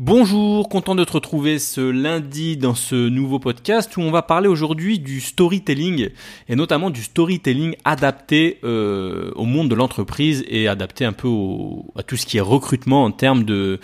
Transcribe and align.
Bonjour, 0.00 0.68
content 0.68 0.96
de 0.96 1.04
te 1.04 1.12
retrouver 1.12 1.60
ce 1.60 1.80
lundi 1.80 2.56
dans 2.56 2.74
ce 2.74 2.96
nouveau 2.96 3.38
podcast 3.38 3.96
où 3.96 4.00
on 4.00 4.10
va 4.10 4.22
parler 4.22 4.48
aujourd'hui 4.48 4.98
du 4.98 5.20
storytelling 5.20 6.08
et 6.48 6.56
notamment 6.56 6.90
du 6.90 7.00
storytelling 7.00 7.76
adapté 7.84 8.58
euh, 8.64 9.30
au 9.36 9.44
monde 9.44 9.68
de 9.68 9.76
l'entreprise 9.76 10.44
et 10.48 10.66
adapté 10.66 11.04
un 11.04 11.12
peu 11.12 11.28
à 11.94 12.02
tout 12.02 12.16
ce 12.16 12.26
qui 12.26 12.38
est 12.38 12.40
recrutement 12.40 13.04
en 13.04 13.12
termes 13.12 13.44
de, 13.44 13.78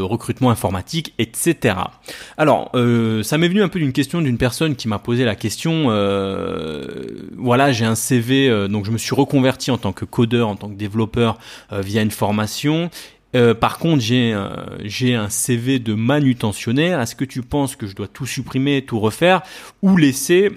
recrutement 0.00 0.50
informatique, 0.50 1.14
etc. 1.18 1.76
Alors, 2.36 2.72
euh, 2.74 3.22
ça 3.22 3.38
m'est 3.38 3.46
venu 3.46 3.62
un 3.62 3.68
peu 3.68 3.78
d'une 3.78 3.92
question 3.92 4.22
d'une 4.22 4.38
personne 4.38 4.74
qui 4.74 4.88
m'a 4.88 4.98
posé 4.98 5.24
la 5.24 5.36
question, 5.36 5.90
euh, 5.90 7.28
voilà, 7.36 7.70
j'ai 7.70 7.84
un 7.84 7.94
CV, 7.94 8.66
donc 8.68 8.84
je 8.84 8.90
me 8.90 8.98
suis 8.98 9.14
reconverti 9.14 9.70
en 9.70 9.78
tant 9.78 9.92
que 9.92 10.04
codeur, 10.04 10.48
en 10.48 10.56
tant 10.56 10.68
que 10.68 10.74
développeur 10.74 11.38
via 11.70 12.02
une 12.02 12.10
formation 12.10 12.90
euh, 13.34 13.54
par 13.54 13.78
contre, 13.78 14.02
j'ai 14.02 14.36
j'ai 14.84 15.14
un 15.14 15.28
CV 15.28 15.78
de 15.78 15.94
manutentionnaire. 15.94 17.00
Est-ce 17.00 17.16
que 17.16 17.24
tu 17.24 17.42
penses 17.42 17.76
que 17.76 17.86
je 17.86 17.94
dois 17.94 18.08
tout 18.08 18.26
supprimer, 18.26 18.82
tout 18.82 19.00
refaire, 19.00 19.42
ou 19.82 19.96
laisser 19.96 20.52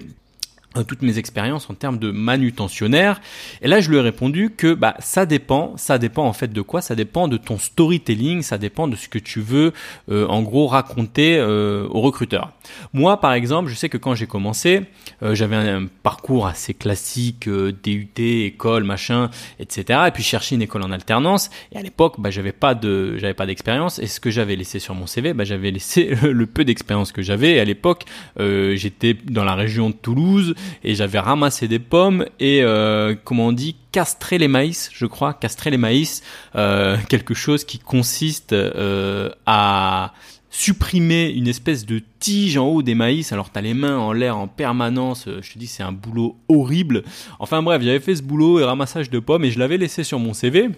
toutes 0.86 1.02
mes 1.02 1.18
expériences 1.18 1.68
en 1.68 1.74
termes 1.74 1.98
de 1.98 2.10
manutentionnaire. 2.10 3.20
Et 3.60 3.68
là, 3.68 3.80
je 3.80 3.90
lui 3.90 3.96
ai 3.96 4.00
répondu 4.00 4.50
que 4.56 4.72
bah 4.72 4.94
ça 5.00 5.26
dépend, 5.26 5.76
ça 5.76 5.98
dépend 5.98 6.24
en 6.24 6.32
fait 6.32 6.52
de 6.52 6.62
quoi? 6.62 6.80
Ça 6.80 6.94
dépend 6.94 7.28
de 7.28 7.36
ton 7.36 7.58
storytelling, 7.58 8.42
ça 8.42 8.56
dépend 8.56 8.86
de 8.86 8.96
ce 8.96 9.08
que 9.08 9.18
tu 9.18 9.40
veux 9.40 9.72
euh, 10.10 10.26
en 10.28 10.42
gros 10.42 10.68
raconter 10.68 11.36
euh, 11.38 11.88
aux 11.90 12.00
recruteurs. 12.00 12.52
Moi, 12.92 13.20
par 13.20 13.32
exemple, 13.32 13.68
je 13.68 13.74
sais 13.74 13.88
que 13.88 13.98
quand 13.98 14.14
j'ai 14.14 14.26
commencé, 14.26 14.82
j'avais 15.22 15.56
un, 15.56 15.86
parcours 16.02 16.46
assez 16.46 16.72
classique, 16.72 17.48
DUT, 17.48 18.10
école, 18.16 18.84
machin, 18.84 19.30
etc. 19.58 20.00
Et 20.06 20.10
puis 20.12 20.22
chercher 20.22 20.54
une 20.54 20.62
école 20.62 20.82
en 20.82 20.92
alternance. 20.92 21.50
Et 21.72 21.78
à 21.78 21.82
l'époque, 21.82 22.14
bah 22.18 22.30
j'avais 22.30 22.52
pas 22.52 22.74
de, 22.74 23.16
j'avais 23.18 23.34
pas 23.34 23.46
d'expérience. 23.46 23.98
Et 23.98 24.06
ce 24.06 24.20
que 24.20 24.30
j'avais 24.30 24.56
laissé 24.56 24.78
sur 24.78 24.94
mon 24.94 25.06
CV, 25.06 25.34
bah 25.34 25.44
j'avais 25.44 25.70
laissé 25.70 26.14
le 26.22 26.46
peu 26.46 26.64
d'expérience 26.64 27.10
que 27.10 27.22
j'avais. 27.22 27.54
Et 27.54 27.60
à 27.60 27.64
l'époque, 27.64 28.04
j'étais 28.38 29.14
dans 29.24 29.44
la 29.44 29.54
région 29.54 29.90
de 29.90 29.94
Toulouse 29.94 30.54
et 30.84 30.94
j'avais 30.94 31.18
ramassé 31.18 31.68
des 31.68 31.78
pommes 31.78 32.24
et 32.38 32.62
euh, 32.62 33.14
comment 33.24 33.48
on 33.48 33.52
dit 33.52 33.76
castrer 33.92 34.38
les 34.38 34.48
maïs, 34.48 34.90
je 34.92 35.06
crois, 35.06 35.34
castrer 35.34 35.70
les 35.70 35.76
maïs, 35.76 36.22
euh, 36.56 36.96
quelque 37.08 37.34
chose 37.34 37.64
qui 37.64 37.78
consiste 37.78 38.52
euh, 38.52 39.30
à 39.46 40.12
supprimer 40.52 41.28
une 41.28 41.46
espèce 41.46 41.86
de 41.86 42.02
tige 42.18 42.56
en 42.56 42.66
haut 42.66 42.82
des 42.82 42.94
maïs. 42.94 43.32
Alors 43.32 43.50
t'as 43.50 43.60
les 43.60 43.74
mains 43.74 43.98
en 43.98 44.12
l'air 44.12 44.36
en 44.36 44.48
permanence. 44.48 45.26
Je 45.26 45.52
te 45.52 45.58
dis 45.58 45.66
c'est 45.66 45.82
un 45.82 45.92
boulot 45.92 46.36
horrible. 46.48 47.04
Enfin 47.38 47.62
bref, 47.62 47.82
j'avais 47.82 48.00
fait 48.00 48.16
ce 48.16 48.22
boulot 48.22 48.58
et 48.58 48.64
ramassage 48.64 49.10
de 49.10 49.18
pommes 49.20 49.44
et 49.44 49.50
je 49.50 49.58
l'avais 49.58 49.76
laissé 49.76 50.02
sur 50.02 50.18
mon 50.18 50.34
CV. 50.34 50.70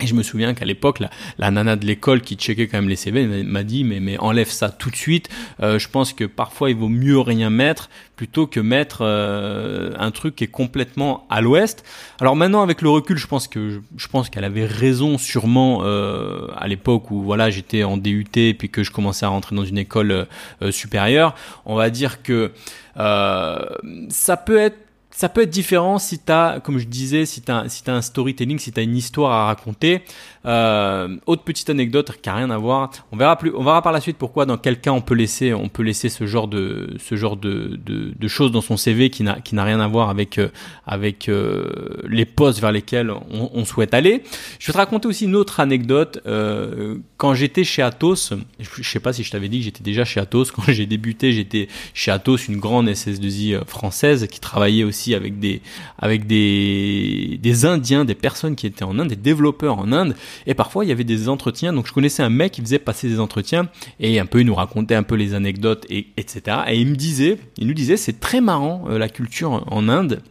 Et 0.00 0.06
je 0.06 0.14
me 0.14 0.22
souviens 0.22 0.54
qu'à 0.54 0.64
l'époque, 0.64 0.98
la, 0.98 1.10
la, 1.38 1.50
nana 1.50 1.76
de 1.76 1.86
l'école 1.86 2.22
qui 2.22 2.36
checkait 2.36 2.68
quand 2.68 2.78
même 2.78 2.88
les 2.88 2.96
CV 2.96 3.26
m'a 3.44 3.62
dit 3.62 3.84
mais, 3.84 4.00
mais 4.00 4.18
enlève 4.18 4.48
ça 4.48 4.70
tout 4.70 4.90
de 4.90 4.96
suite. 4.96 5.28
Euh, 5.62 5.78
je 5.78 5.88
pense 5.88 6.12
que 6.12 6.24
parfois 6.24 6.70
il 6.70 6.76
vaut 6.76 6.88
mieux 6.88 7.18
rien 7.18 7.50
mettre 7.50 7.90
plutôt 8.20 8.46
que 8.46 8.60
mettre 8.60 8.98
euh, 9.00 9.92
un 9.98 10.10
truc 10.10 10.36
qui 10.36 10.44
est 10.44 10.48
complètement 10.48 11.26
à 11.30 11.40
l'ouest. 11.40 11.84
Alors 12.20 12.36
maintenant 12.36 12.60
avec 12.60 12.82
le 12.82 12.90
recul, 12.90 13.16
je 13.16 13.26
pense 13.26 13.48
que 13.48 13.80
je 13.96 14.08
pense 14.08 14.28
qu'elle 14.28 14.44
avait 14.44 14.66
raison 14.66 15.16
sûrement 15.16 15.80
euh, 15.84 16.48
à 16.54 16.68
l'époque 16.68 17.10
où 17.10 17.22
voilà 17.22 17.48
j'étais 17.48 17.82
en 17.82 17.96
DUT 17.96 18.26
et 18.36 18.52
puis 18.52 18.68
que 18.68 18.82
je 18.82 18.90
commençais 18.90 19.24
à 19.24 19.30
rentrer 19.30 19.56
dans 19.56 19.64
une 19.64 19.78
école 19.78 20.26
euh, 20.60 20.70
supérieure. 20.70 21.34
On 21.64 21.76
va 21.76 21.88
dire 21.88 22.22
que 22.22 22.52
ça 22.94 24.36
peut 24.36 24.58
être 24.58 24.76
ça 25.20 25.28
peut 25.28 25.42
être 25.42 25.50
différent 25.50 25.98
si 25.98 26.18
tu 26.18 26.32
as, 26.32 26.60
comme 26.64 26.78
je 26.78 26.86
disais, 26.86 27.26
si 27.26 27.42
tu 27.42 27.52
as, 27.52 27.68
si 27.68 27.82
as 27.86 27.94
un 27.94 28.00
storytelling, 28.00 28.58
si 28.58 28.72
tu 28.72 28.80
as 28.80 28.82
une 28.82 28.96
histoire 28.96 29.32
à 29.32 29.46
raconter. 29.48 30.02
Euh, 30.46 31.16
autre 31.26 31.42
petite 31.42 31.68
anecdote 31.68 32.12
qui 32.22 32.28
a 32.28 32.34
rien 32.34 32.50
à 32.50 32.56
voir. 32.56 32.90
On 33.12 33.16
verra 33.16 33.36
plus, 33.36 33.52
on 33.54 33.62
verra 33.62 33.82
par 33.82 33.92
la 33.92 34.00
suite 34.00 34.16
pourquoi 34.16 34.46
dans 34.46 34.56
quel 34.56 34.80
cas 34.80 34.90
on 34.90 35.02
peut 35.02 35.14
laisser, 35.14 35.52
on 35.52 35.68
peut 35.68 35.82
laisser 35.82 36.08
ce 36.08 36.26
genre 36.26 36.48
de, 36.48 36.96
ce 36.98 37.14
genre 37.14 37.36
de, 37.36 37.78
de, 37.84 38.12
de 38.18 38.28
choses 38.28 38.50
dans 38.50 38.62
son 38.62 38.78
CV 38.78 39.10
qui 39.10 39.22
n'a, 39.22 39.40
qui 39.40 39.54
n'a 39.54 39.64
rien 39.64 39.80
à 39.80 39.88
voir 39.88 40.08
avec, 40.08 40.38
euh, 40.38 40.48
avec 40.86 41.28
euh, 41.28 41.68
les 42.08 42.24
postes 42.24 42.60
vers 42.60 42.72
lesquels 42.72 43.10
on, 43.10 43.50
on, 43.52 43.64
souhaite 43.66 43.92
aller. 43.92 44.22
Je 44.58 44.66
vais 44.66 44.72
te 44.72 44.78
raconter 44.78 45.08
aussi 45.08 45.26
une 45.26 45.36
autre 45.36 45.60
anecdote. 45.60 46.20
Euh, 46.26 46.96
quand 47.18 47.34
j'étais 47.34 47.64
chez 47.64 47.82
Atos, 47.82 48.32
je 48.58 48.82
sais 48.82 49.00
pas 49.00 49.12
si 49.12 49.24
je 49.24 49.30
t'avais 49.30 49.48
dit 49.48 49.58
que 49.58 49.64
j'étais 49.64 49.84
déjà 49.84 50.06
chez 50.06 50.20
Atos. 50.20 50.50
Quand 50.60 50.62
j'ai 50.68 50.86
débuté, 50.86 51.32
j'étais 51.32 51.68
chez 51.94 52.10
Atos, 52.10 52.48
une 52.48 52.58
grande 52.58 52.88
SS2I 52.88 53.64
française 53.66 54.26
qui 54.26 54.40
travaillait 54.40 54.84
aussi 54.84 55.14
avec 55.14 55.38
des, 55.38 55.60
avec 55.98 56.26
des, 56.26 57.38
des 57.42 57.64
Indiens, 57.66 58.04
des 58.04 58.14
personnes 58.14 58.56
qui 58.56 58.66
étaient 58.66 58.84
en 58.84 58.98
Inde, 58.98 59.08
des 59.08 59.16
développeurs 59.16 59.78
en 59.78 59.92
Inde. 59.92 60.14
Et 60.46 60.54
parfois, 60.54 60.84
il 60.84 60.88
y 60.88 60.92
avait 60.92 61.04
des 61.04 61.28
entretiens. 61.28 61.72
Donc, 61.72 61.86
je 61.86 61.92
connaissais 61.92 62.22
un 62.22 62.30
mec 62.30 62.52
qui 62.52 62.60
faisait 62.60 62.78
passer 62.78 63.08
des 63.08 63.20
entretiens 63.20 63.68
et 63.98 64.18
un 64.20 64.26
peu, 64.26 64.40
il 64.40 64.46
nous 64.46 64.54
racontait 64.54 64.94
un 64.94 65.02
peu 65.02 65.14
les 65.14 65.34
anecdotes 65.34 65.86
et 65.90 66.08
etc. 66.16 66.58
Et 66.68 66.80
il 66.80 66.86
me 66.86 66.96
disait, 66.96 67.38
il 67.56 67.66
nous 67.66 67.74
disait, 67.74 67.96
c'est 67.96 68.20
très 68.20 68.40
marrant 68.40 68.84
euh, 68.88 68.98
la 68.98 69.08
culture 69.08 69.64
en 69.70 69.88
Inde 69.88 70.22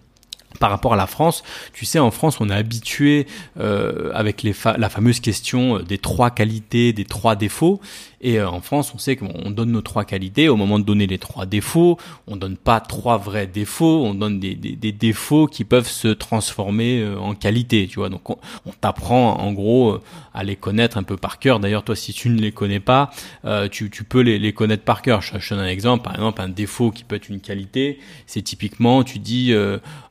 par 0.59 0.69
rapport 0.69 0.93
à 0.93 0.97
la 0.97 1.07
France, 1.07 1.43
tu 1.73 1.85
sais, 1.85 1.99
en 1.99 2.11
France, 2.11 2.39
on 2.39 2.49
est 2.49 2.53
habitué 2.53 3.27
euh, 3.59 4.11
avec 4.13 4.43
les 4.43 4.53
la 4.77 4.89
fameuse 4.89 5.19
question 5.19 5.77
euh, 5.77 5.83
des 5.83 5.97
trois 5.97 6.31
qualités, 6.31 6.93
des 6.93 7.05
trois 7.05 7.35
défauts. 7.35 7.79
Et 8.21 8.37
euh, 8.37 8.49
en 8.49 8.59
France, 8.59 8.91
on 8.93 8.97
sait 8.97 9.15
qu'on 9.15 9.49
donne 9.49 9.71
nos 9.71 9.81
trois 9.81 10.03
qualités. 10.03 10.49
Au 10.49 10.57
moment 10.57 10.77
de 10.77 10.83
donner 10.83 11.07
les 11.07 11.19
trois 11.19 11.45
défauts, 11.45 11.97
on 12.27 12.35
donne 12.35 12.57
pas 12.57 12.81
trois 12.81 13.17
vrais 13.17 13.47
défauts, 13.47 14.03
on 14.05 14.13
donne 14.13 14.41
des, 14.41 14.55
des, 14.55 14.75
des 14.75 14.91
défauts 14.91 15.47
qui 15.47 15.63
peuvent 15.63 15.87
se 15.87 16.09
transformer 16.09 17.01
euh, 17.01 17.17
en 17.17 17.33
qualité. 17.33 17.87
Tu 17.87 17.99
vois, 17.99 18.09
donc 18.09 18.29
on, 18.29 18.37
on 18.65 18.71
t'apprend 18.71 19.39
en 19.39 19.53
gros 19.53 19.91
euh, 19.91 20.01
à 20.33 20.43
les 20.43 20.57
connaître 20.57 20.97
un 20.97 21.03
peu 21.03 21.15
par 21.15 21.39
cœur. 21.39 21.61
D'ailleurs, 21.61 21.83
toi, 21.83 21.95
si 21.95 22.11
tu 22.11 22.29
ne 22.29 22.41
les 22.41 22.51
connais 22.51 22.81
pas, 22.81 23.09
tu, 23.71 23.89
tu 23.89 24.03
peux 24.03 24.21
les, 24.21 24.37
les 24.37 24.53
connaître 24.53 24.83
par 24.83 25.01
cœur. 25.01 25.21
Je, 25.21 25.39
je 25.39 25.53
donne 25.53 25.63
un 25.63 25.67
exemple. 25.67 26.03
Par 26.03 26.15
exemple, 26.15 26.41
un 26.41 26.49
défaut 26.49 26.91
qui 26.91 27.03
peut 27.03 27.15
être 27.15 27.29
une 27.29 27.39
qualité, 27.39 27.99
c'est 28.27 28.41
typiquement, 28.41 29.03
tu 29.03 29.19
dis, 29.19 29.53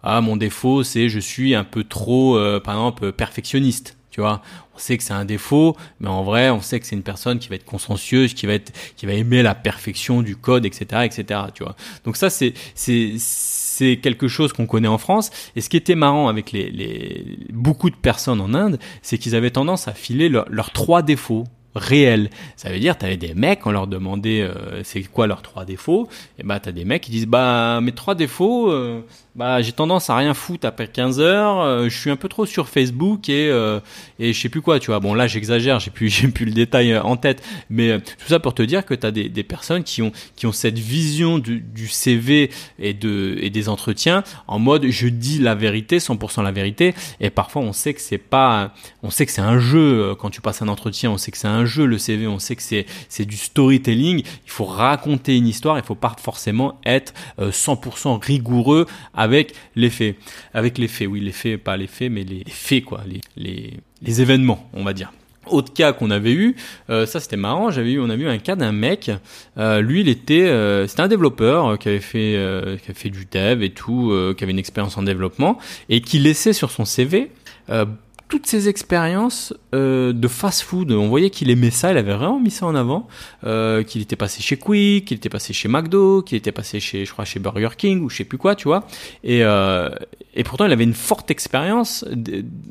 ah 0.03 0.21
mon 0.21 0.37
défaut, 0.39 0.83
c'est 0.83 1.09
je 1.09 1.19
suis 1.21 1.55
un 1.55 1.65
peu 1.65 1.85
trop, 1.85 2.39
par 2.61 2.75
exemple, 2.75 3.13
perfectionniste. 3.13 3.99
Tu 4.11 4.23
vois, 4.23 4.43
on 4.75 4.79
sait 4.79 4.97
que 4.97 5.05
c'est 5.05 5.13
un 5.13 5.25
défaut, 5.25 5.77
mais 6.01 6.09
en 6.09 6.25
vrai, 6.25 6.51
on 6.51 6.61
sait 6.61 6.81
que 6.81 6.87
c'est 6.87 6.97
une 6.97 7.05
personne 7.05 7.39
qui 7.39 7.49
va 7.49 7.55
être 7.55 7.65
consciencieuse, 7.65 8.35
qui 8.35 8.47
va 8.47 8.55
être, 8.55 8.73
qui 8.97 9.07
va 9.07 9.13
aimer 9.13 9.45
la 9.45 9.55
perfection 9.55 10.23
du 10.23 10.35
code, 10.35 10.67
etc., 10.67 11.03
etc. 11.05 11.41
Tu 11.55 11.63
vois. 11.63 11.77
Donc 12.05 12.17
ça, 12.17 12.29
c'est, 12.29 12.53
c'est, 12.75 13.13
c'est 13.19 13.99
quelque 13.99 14.27
chose 14.27 14.53
qu'on 14.53 14.67
connaît 14.67 14.89
en 14.89 14.99
France. 14.99 15.31
Et 15.55 15.61
ce 15.61 15.69
qui 15.69 15.77
était 15.77 15.95
marrant 15.95 16.27
avec 16.27 16.51
les, 16.51 16.69
les 16.71 17.39
beaucoup 17.53 17.91
de 17.91 17.97
personnes 17.97 18.41
en 18.41 18.55
Inde, 18.55 18.81
c'est 19.03 19.19
qu'ils 19.19 19.37
avaient 19.37 19.53
tendance 19.53 19.87
à 19.87 19.93
filer 19.93 20.29
leurs 20.29 20.73
trois 20.73 21.03
défauts 21.03 21.45
réels. 21.75 22.31
Ça 22.57 22.71
veut 22.71 22.79
dire, 22.79 22.99
tu 22.99 23.07
avais 23.07 23.17
des 23.17 23.35
mecs, 23.35 23.67
on 23.67 23.71
leur 23.71 23.87
demandait 23.87 24.43
euh, 24.43 24.83
c'est 24.85 25.03
quoi 25.03 25.27
leurs 25.27 25.43
trois 25.43 25.65
défauts, 25.65 26.09
et 26.39 26.43
bah 26.43 26.61
t'as 26.61 26.73
des 26.73 26.85
mecs 26.85 27.03
qui 27.03 27.11
disent 27.11 27.27
bah 27.27 27.81
mes 27.81 27.93
trois 27.93 28.15
défauts, 28.15 28.71
euh, 28.71 29.03
bah 29.39 29.63
j'ai 29.63 29.71
tendance 29.71 30.11
à 30.11 30.17
rien 30.17 30.35
foutre 30.35 30.67
après 30.67 30.89
15 30.89 31.21
heures, 31.21 31.61
euh, 31.61 31.89
je 31.89 31.97
suis 31.97 32.11
un 32.11 32.17
peu 32.17 32.29
trop 32.29 32.45
sur 32.45 32.69
Facebook 32.69 33.29
et 33.29 33.49
euh, 33.49 33.79
et 34.19 34.33
je 34.33 34.41
sais 34.41 34.49
plus 34.49 34.63
quoi, 34.63 34.81
tu 34.81 34.89
vois. 34.89 34.99
Bon 34.99 35.15
là 35.15 35.29
j'exagère, 35.29 35.79
j'ai 35.79 35.93
plus 35.93 36.09
j'ai 36.09 36.27
plus 36.27 36.45
le 36.45 36.51
détail 36.51 36.91
euh, 36.91 37.03
en 37.05 37.17
tête, 37.17 37.41
mais 37.71 38.01
tout 38.01 38.27
ça 38.27 38.41
pour 38.41 38.53
te 38.53 38.63
dire 38.63 38.85
que 38.85 38.95
tu 38.95 39.07
as 39.07 39.13
des, 39.13 39.29
des 39.29 39.45
personnes 39.45 39.85
qui 39.85 40.03
ont 40.03 40.11
qui 40.35 40.47
ont 40.47 40.53
cette 40.53 40.81
vision 40.81 41.39
du, 41.39 41.61
du 41.61 41.87
CV 41.87 42.51
et 42.81 42.95
de 42.95 43.39
et 43.41 43.49
des 43.49 43.69
entretiens 43.69 44.25
en 44.49 44.59
mode 44.59 44.87
je 44.89 45.07
dis 45.07 45.39
la 45.39 45.55
vérité, 45.55 45.99
100% 45.99 46.43
la 46.43 46.51
vérité. 46.51 46.97
Et 47.21 47.31
parfois 47.31 47.63
on 47.63 47.73
sait 47.73 47.95
que 47.95 48.01
c'est 48.01 48.19
pas 48.19 48.75
on 49.05 49.11
sait 49.11 49.25
que 49.25 49.31
c'est 49.31 49.41
un 49.41 49.61
jeu 49.61 50.17
quand 50.19 50.31
tu 50.31 50.41
passes 50.41 50.63
un 50.63 50.69
entretien, 50.69 51.13
on 51.13 51.17
sait 51.17 51.31
que 51.31 51.39
c'est 51.39 51.47
un 51.47 51.65
jeu 51.65 51.87
le 51.87 51.99
CV, 51.99 52.27
on 52.27 52.41
sait 52.41 52.57
que 52.57 52.63
c'est 52.63 52.87
c'est 53.09 53.25
du 53.25 53.37
storytelling, 53.37 54.19
il 54.19 54.51
faut 54.51 54.65
raconter 54.65 55.37
une 55.37 55.47
histoire, 55.47 55.79
il 55.79 55.85
faut 55.85 55.95
pas 55.95 56.17
forcément 56.21 56.81
être 56.85 57.15
100% 57.39 58.21
rigoureux 58.21 58.87
avec 59.15 59.28
les 59.77 59.91
faits. 59.91 60.17
Avec 60.55 60.79
les 60.79 60.89
faits, 60.89 61.09
oui, 61.09 61.21
les 61.21 61.33
faits, 61.33 61.63
pas 61.63 61.77
les 61.77 61.87
faits, 61.87 62.11
mais 62.11 62.25
les 62.25 62.45
faits, 62.49 62.85
quoi, 62.85 63.03
les, 63.07 63.21
les, 63.37 63.75
les 64.03 64.21
événements, 64.21 64.69
on 64.73 64.85
va 64.85 64.93
dire. 64.93 65.13
Autre 65.51 65.73
cas 65.73 65.93
qu'on 65.93 66.11
avait 66.11 66.33
eu, 66.33 66.57
euh, 66.91 67.07
ça 67.07 67.21
c'était 67.21 67.37
marrant, 67.37 67.71
j'avais 67.71 67.93
eu, 67.93 68.01
on 68.01 68.11
a 68.11 68.15
eu 68.15 68.29
un 68.29 68.39
cas 68.39 68.55
d'un 68.55 68.73
mec, 68.73 69.11
euh, 69.57 69.81
lui 69.81 70.01
il 70.03 70.09
était, 70.09 70.47
euh, 70.47 70.87
c'était 70.87 71.01
un 71.01 71.09
développeur 71.09 71.79
qui 71.79 71.89
avait 71.89 72.01
fait, 72.01 72.35
qui 72.83 72.91
avait 72.91 72.99
fait 72.99 73.09
du 73.11 73.25
dev 73.25 73.63
et 73.63 73.71
tout, 73.71 74.13
qui 74.37 74.45
avait 74.45 74.53
une 74.53 74.59
expérience 74.59 74.99
en 74.99 75.03
développement 75.03 75.59
et 75.89 76.01
qui 76.01 76.19
laissait 76.19 76.53
sur 76.53 76.71
son 76.71 76.85
CV 76.85 77.31
toutes 78.29 78.47
ces 78.47 78.69
expériences 78.69 79.55
euh, 79.75 80.13
de 80.13 80.29
fast-food. 80.29 80.93
On 80.93 81.09
voyait 81.09 81.31
qu'il 81.31 81.51
aimait 81.51 81.71
ça, 81.71 81.91
il 81.91 81.97
avait 81.97 82.13
vraiment 82.13 82.39
mis 82.39 82.51
ça 82.51 82.67
en 82.67 82.75
avant, 82.75 83.09
euh, 83.45 83.83
qu'il 83.83 84.03
était 84.03 84.17
passé 84.17 84.43
chez 84.43 84.57
Quick, 84.57 85.07
qu'il 85.07 85.17
était 85.17 85.31
passé 85.31 85.55
chez 85.55 85.69
McDo, 85.69 86.23
qu'il 86.23 86.37
était 86.37 86.53
passé 86.53 86.79
chez, 86.79 87.07
je 87.07 87.13
crois, 87.13 87.25
chez 87.25 87.41
Burger 87.41 87.71
King 87.77 88.03
ou 88.03 88.11
je 88.11 88.19
sais 88.19 88.25
plus 88.25 88.39
quoi, 88.39 88.55
tu 88.55 88.69
vois. 88.69 88.87
Et, 89.25 89.43
euh, 89.43 89.89
et 90.35 90.45
pourtant, 90.45 90.67
il 90.67 90.73
avait 90.73 90.85
une 90.85 90.95
forte 90.95 91.31
expérience 91.31 92.05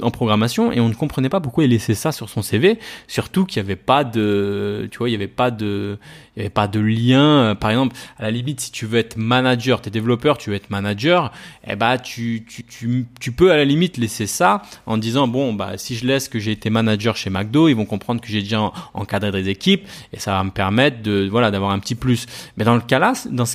en 0.01 0.11
programmation 0.11 0.71
et 0.71 0.79
on 0.79 0.89
ne 0.89 0.93
comprenait 0.93 1.29
pas 1.29 1.41
pourquoi 1.41 1.63
il 1.63 1.71
laissait 1.71 1.95
ça 1.95 2.11
sur 2.11 2.29
son 2.29 2.43
CV. 2.43 2.77
Surtout 3.07 3.45
qu'il 3.45 3.61
n'y 3.61 3.67
avait 3.67 3.75
pas 3.75 4.03
de, 4.03 4.87
tu 4.91 4.99
vois, 4.99 5.09
il 5.09 5.13
n'y 5.13 5.17
avait 5.17 5.27
pas 5.27 5.49
de, 5.49 5.97
il 6.35 6.39
y 6.39 6.41
avait 6.41 6.49
pas 6.51 6.67
de 6.67 6.79
lien. 6.79 7.55
Par 7.59 7.71
exemple, 7.71 7.95
à 8.19 8.23
la 8.23 8.31
limite, 8.31 8.61
si 8.61 8.71
tu 8.71 8.85
veux 8.85 8.99
être 8.99 9.17
manager, 9.17 9.81
t'es 9.81 9.89
développeur, 9.89 10.37
tu 10.37 10.51
veux 10.51 10.55
être 10.55 10.69
manager, 10.69 11.31
eh 11.67 11.73
tu, 12.03 12.45
tu, 12.47 12.63
tu, 12.63 13.05
tu 13.19 13.31
peux 13.31 13.51
à 13.51 13.57
la 13.57 13.65
limite 13.65 13.97
laisser 13.97 14.27
ça 14.27 14.61
en 14.85 14.97
disant 14.97 15.27
bon, 15.27 15.46
bah, 15.53 15.77
si 15.77 15.95
je 15.95 16.05
laisse 16.05 16.29
que 16.29 16.39
j'ai 16.39 16.51
été 16.51 16.69
manager 16.69 17.15
chez 17.15 17.29
McDo, 17.29 17.67
ils 17.67 17.75
vont 17.75 17.85
comprendre 17.85 18.21
que 18.21 18.27
j'ai 18.27 18.41
déjà 18.41 18.71
encadré 18.93 19.31
des 19.31 19.49
équipes 19.49 19.87
et 20.13 20.19
ça 20.19 20.31
va 20.31 20.43
me 20.43 20.51
permettre 20.51 21.01
de, 21.01 21.27
voilà, 21.29 21.51
d'avoir 21.51 21.71
un 21.71 21.79
petit 21.79 21.95
plus. 21.95 22.25
Mais 22.57 22.63
dans 22.63 22.75
le 22.75 22.81
cas 22.81 22.99
là, 22.99 23.13
ce, 23.15 23.27
dans 23.29 23.45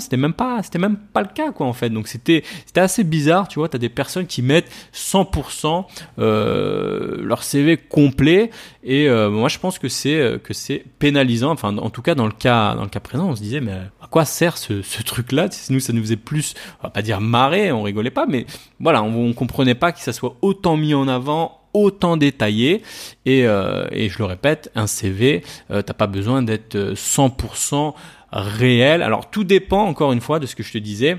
c'était 0.00 0.16
même 0.16 0.32
pas, 0.32 0.60
le 0.60 1.28
cas, 1.34 1.52
quoi, 1.52 1.66
en 1.66 1.72
fait. 1.72 1.90
Donc 1.90 2.08
c'était, 2.08 2.42
assez 2.76 3.04
bizarre 3.04 3.48
tu 3.48 3.58
vois, 3.58 3.68
tu 3.68 3.76
as 3.76 3.78
des 3.78 3.88
personnes 3.88 4.26
qui 4.26 4.42
mettent 4.42 4.70
100% 4.94 5.84
euh, 6.18 7.22
leur 7.22 7.42
CV 7.42 7.76
complet 7.76 8.50
et 8.88 9.08
euh, 9.08 9.30
moi 9.30 9.48
je 9.48 9.58
pense 9.58 9.80
que 9.80 9.88
c'est 9.88 10.14
euh, 10.14 10.38
que 10.38 10.54
c'est 10.54 10.84
pénalisant. 11.00 11.50
Enfin 11.50 11.76
en 11.76 11.90
tout 11.90 12.02
cas 12.02 12.14
dans 12.14 12.26
le 12.26 12.32
cas 12.32 12.76
dans 12.76 12.84
le 12.84 12.88
cas 12.88 13.00
présent, 13.00 13.28
on 13.28 13.36
se 13.36 13.42
disait 13.42 13.60
mais 13.60 13.72
à 13.72 14.06
quoi 14.08 14.24
sert 14.24 14.56
ce, 14.56 14.80
ce 14.80 15.02
truc 15.02 15.32
là 15.32 15.48
Nous 15.70 15.80
ça 15.80 15.92
nous 15.92 16.00
faisait 16.02 16.16
plus 16.16 16.54
on 16.80 16.84
va 16.84 16.90
pas 16.90 17.02
dire 17.02 17.20
marrer, 17.20 17.72
on 17.72 17.82
rigolait 17.82 18.10
pas 18.10 18.26
mais 18.26 18.46
voilà, 18.78 19.02
on, 19.02 19.28
on 19.28 19.32
comprenait 19.32 19.74
pas 19.74 19.90
que 19.90 20.00
ça 20.00 20.12
soit 20.12 20.36
autant 20.40 20.76
mis 20.76 20.94
en 20.94 21.08
avant 21.08 21.60
autant 21.74 22.16
détaillé. 22.16 22.82
Et, 23.26 23.40
et 23.40 24.08
je 24.08 24.18
le 24.18 24.24
répète 24.24 24.70
un 24.74 24.86
CV 24.86 25.42
t'as 25.68 25.82
pas 25.82 26.06
besoin 26.06 26.42
d'être 26.42 26.76
100% 26.94 27.92
réel. 28.32 29.02
Alors 29.02 29.30
tout 29.30 29.44
dépend 29.44 29.82
encore 29.82 30.12
une 30.12 30.20
fois 30.22 30.38
de 30.38 30.46
ce 30.46 30.54
que 30.54 30.62
je 30.62 30.72
te 30.72 30.78
disais 30.78 31.18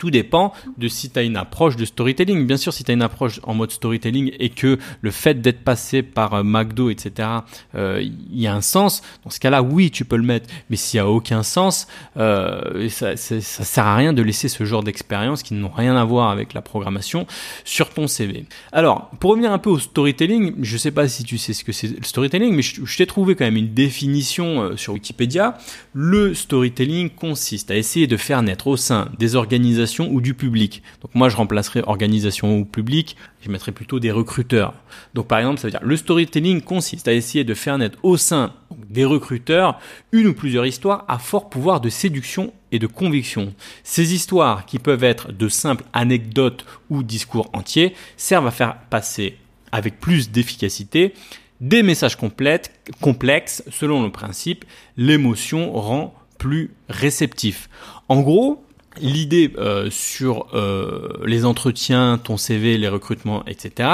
tout 0.00 0.10
dépend 0.10 0.52
de 0.78 0.88
si 0.88 1.10
tu 1.10 1.18
as 1.18 1.22
une 1.22 1.36
approche 1.36 1.76
de 1.76 1.84
storytelling. 1.84 2.46
Bien 2.46 2.56
sûr, 2.56 2.72
si 2.72 2.82
tu 2.84 2.90
as 2.90 2.94
une 2.94 3.02
approche 3.02 3.38
en 3.42 3.54
mode 3.54 3.70
storytelling 3.70 4.32
et 4.40 4.48
que 4.48 4.78
le 5.02 5.10
fait 5.10 5.42
d'être 5.42 5.62
passé 5.62 6.02
par 6.02 6.32
euh, 6.34 6.42
McDo, 6.42 6.88
etc., 6.88 7.28
euh, 7.74 8.00
il 8.02 8.40
y 8.40 8.46
a 8.46 8.54
un 8.54 8.62
sens, 8.62 9.02
dans 9.22 9.30
ce 9.30 9.38
cas-là, 9.38 9.62
oui, 9.62 9.90
tu 9.90 10.06
peux 10.06 10.16
le 10.16 10.22
mettre. 10.22 10.48
Mais 10.70 10.76
s'il 10.76 10.98
n'y 10.98 11.06
a 11.06 11.08
aucun 11.08 11.42
sens, 11.42 11.86
euh, 12.16 12.88
ça, 12.88 13.16
ça, 13.16 13.40
sert 13.40 13.86
à 13.86 13.94
rien 13.94 14.14
de 14.14 14.22
laisser 14.22 14.48
ce 14.48 14.64
genre 14.64 14.82
d'expérience 14.82 15.42
qui 15.42 15.52
n'ont 15.52 15.68
rien 15.68 15.94
à 15.96 16.04
voir 16.04 16.30
avec 16.30 16.54
la 16.54 16.62
programmation 16.62 17.26
sur 17.64 17.90
ton 17.90 18.06
CV. 18.06 18.46
Alors, 18.72 19.10
pour 19.20 19.32
revenir 19.32 19.52
un 19.52 19.58
peu 19.58 19.68
au 19.68 19.78
storytelling, 19.78 20.54
je 20.62 20.78
sais 20.78 20.92
pas 20.92 21.08
si 21.08 21.24
tu 21.24 21.36
sais 21.36 21.52
ce 21.52 21.62
que 21.62 21.72
c'est 21.72 21.88
le 21.88 22.04
storytelling, 22.04 22.54
mais 22.54 22.62
je, 22.62 22.86
je 22.86 22.96
t'ai 22.96 23.06
trouvé 23.06 23.34
quand 23.34 23.44
même 23.44 23.58
une 23.58 23.74
définition 23.74 24.78
sur 24.78 24.94
Wikipédia. 24.94 25.58
Le 25.92 26.32
storytelling 26.32 27.10
consiste 27.10 27.70
à 27.70 27.76
essayer 27.76 28.06
de 28.06 28.16
faire 28.16 28.42
naître 28.42 28.66
au 28.66 28.78
sein 28.78 29.10
des 29.18 29.36
organisations 29.36 29.89
ou 29.98 30.20
du 30.20 30.34
public. 30.34 30.82
Donc 31.02 31.14
moi 31.14 31.28
je 31.28 31.36
remplacerai 31.36 31.82
organisation 31.86 32.58
ou 32.58 32.64
public, 32.64 33.16
je 33.40 33.50
mettrai 33.50 33.72
plutôt 33.72 34.00
des 34.00 34.10
recruteurs. 34.10 34.74
Donc 35.14 35.26
par 35.26 35.38
exemple 35.38 35.58
ça 35.58 35.66
veut 35.66 35.72
dire 35.72 35.80
le 35.82 35.96
storytelling 35.96 36.60
consiste 36.60 37.08
à 37.08 37.12
essayer 37.12 37.44
de 37.44 37.54
faire 37.54 37.78
naître 37.78 37.98
au 38.02 38.16
sein 38.16 38.52
des 38.88 39.04
recruteurs 39.04 39.78
une 40.12 40.28
ou 40.28 40.34
plusieurs 40.34 40.66
histoires 40.66 41.04
à 41.08 41.18
fort 41.18 41.50
pouvoir 41.50 41.80
de 41.80 41.88
séduction 41.88 42.52
et 42.72 42.78
de 42.78 42.86
conviction. 42.86 43.54
Ces 43.82 44.14
histoires 44.14 44.66
qui 44.66 44.78
peuvent 44.78 45.04
être 45.04 45.32
de 45.32 45.48
simples 45.48 45.84
anecdotes 45.92 46.64
ou 46.88 47.02
discours 47.02 47.50
entiers 47.52 47.94
servent 48.16 48.46
à 48.46 48.52
faire 48.52 48.76
passer 48.90 49.36
avec 49.72 50.00
plus 50.00 50.30
d'efficacité 50.30 51.14
des 51.60 51.82
messages 51.82 52.16
complexes 52.16 53.62
selon 53.70 54.02
le 54.02 54.10
principe 54.10 54.64
l'émotion 54.96 55.72
rend 55.72 56.14
plus 56.38 56.70
réceptif. 56.88 57.68
En 58.08 58.20
gros, 58.20 58.64
L'idée 59.00 59.52
euh, 59.58 59.88
sur 59.90 60.46
euh, 60.54 61.08
les 61.24 61.44
entretiens, 61.44 62.20
ton 62.22 62.36
CV, 62.36 62.78
les 62.78 62.88
recrutements, 62.88 63.44
etc., 63.46 63.88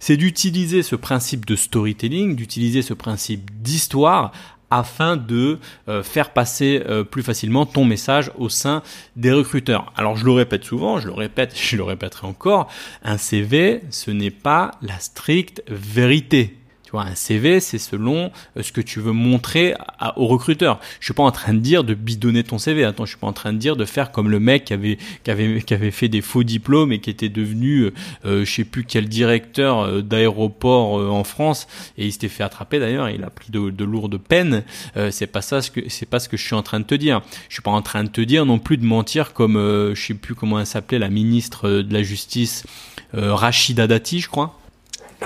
c'est 0.00 0.16
d'utiliser 0.16 0.82
ce 0.82 0.96
principe 0.96 1.46
de 1.46 1.56
storytelling, 1.56 2.36
d'utiliser 2.36 2.82
ce 2.82 2.94
principe 2.94 3.50
d'histoire 3.62 4.32
afin 4.70 5.16
de 5.16 5.58
euh, 5.88 6.02
faire 6.02 6.34
passer 6.34 6.82
plus 7.10 7.22
facilement 7.22 7.64
ton 7.64 7.84
message 7.86 8.30
au 8.36 8.48
sein 8.48 8.82
des 9.16 9.32
recruteurs. 9.32 9.92
Alors 9.96 10.16
je 10.16 10.24
le 10.26 10.32
répète 10.32 10.64
souvent, 10.64 10.98
je 10.98 11.06
le 11.06 11.14
répète, 11.14 11.54
je 11.56 11.76
le 11.76 11.84
répéterai 11.84 12.26
encore, 12.26 12.68
un 13.02 13.16
CV, 13.16 13.82
ce 13.90 14.10
n'est 14.10 14.30
pas 14.30 14.72
la 14.82 14.98
stricte 14.98 15.62
vérité. 15.68 16.57
Tu 16.88 16.92
vois, 16.92 17.02
un 17.02 17.14
CV, 17.14 17.60
c'est 17.60 17.76
selon 17.76 18.32
euh, 18.56 18.62
ce 18.62 18.72
que 18.72 18.80
tu 18.80 18.98
veux 18.98 19.12
montrer 19.12 19.74
au 20.16 20.26
recruteur. 20.26 20.80
Je 21.00 21.04
suis 21.04 21.12
pas 21.12 21.22
en 21.22 21.30
train 21.30 21.52
de 21.52 21.58
dire 21.58 21.84
de 21.84 21.92
bidonner 21.92 22.44
ton 22.44 22.56
CV. 22.56 22.82
Attends, 22.82 23.04
je 23.04 23.10
suis 23.10 23.18
pas 23.18 23.26
en 23.26 23.34
train 23.34 23.52
de 23.52 23.58
dire 23.58 23.76
de 23.76 23.84
faire 23.84 24.10
comme 24.10 24.30
le 24.30 24.40
mec 24.40 24.64
qui 24.64 24.72
avait 24.72 24.96
qui 25.22 25.30
avait 25.30 25.60
qui 25.60 25.74
avait 25.74 25.90
fait 25.90 26.08
des 26.08 26.22
faux 26.22 26.44
diplômes 26.44 26.90
et 26.90 26.98
qui 26.98 27.10
était 27.10 27.28
devenu, 27.28 27.80
euh, 27.80 27.94
euh 28.24 28.44
je 28.46 28.50
sais 28.50 28.64
plus 28.64 28.84
quel 28.84 29.06
directeur 29.06 29.80
euh, 29.80 30.00
d'aéroport 30.00 30.94
en 31.12 31.24
France 31.24 31.66
et 31.98 32.06
il 32.06 32.12
s'était 32.12 32.28
fait 32.28 32.42
attraper 32.42 32.78
d'ailleurs. 32.78 33.10
Il 33.10 33.22
a 33.22 33.28
pris 33.28 33.50
de, 33.50 33.68
de 33.68 33.84
lourdes 33.84 34.16
peines. 34.16 34.64
c'est 35.10 35.26
pas 35.26 35.42
ça 35.42 35.60
ce 35.60 35.70
que 35.70 35.82
c'est 35.88 36.08
pas 36.08 36.20
ce 36.20 36.30
que 36.30 36.38
je 36.38 36.42
suis 36.46 36.54
en 36.54 36.62
train 36.62 36.80
de 36.80 36.86
te 36.86 36.94
dire. 36.94 37.20
Je 37.50 37.56
suis 37.56 37.62
pas 37.62 37.70
en 37.70 37.82
train 37.82 38.02
de 38.02 38.08
te 38.08 38.22
dire 38.22 38.46
non 38.46 38.58
plus 38.58 38.78
de 38.78 38.86
mentir 38.86 39.34
comme 39.34 39.56
je 39.94 40.00
sais 40.00 40.14
plus 40.14 40.34
comment 40.34 40.58
elle 40.58 40.64
s'appelait 40.64 40.98
la 40.98 41.10
ministre 41.10 41.68
de 41.68 41.92
la 41.92 42.02
justice 42.02 42.64
Rachida 43.12 43.86
Dati, 43.86 44.20
je 44.20 44.28
crois 44.30 44.58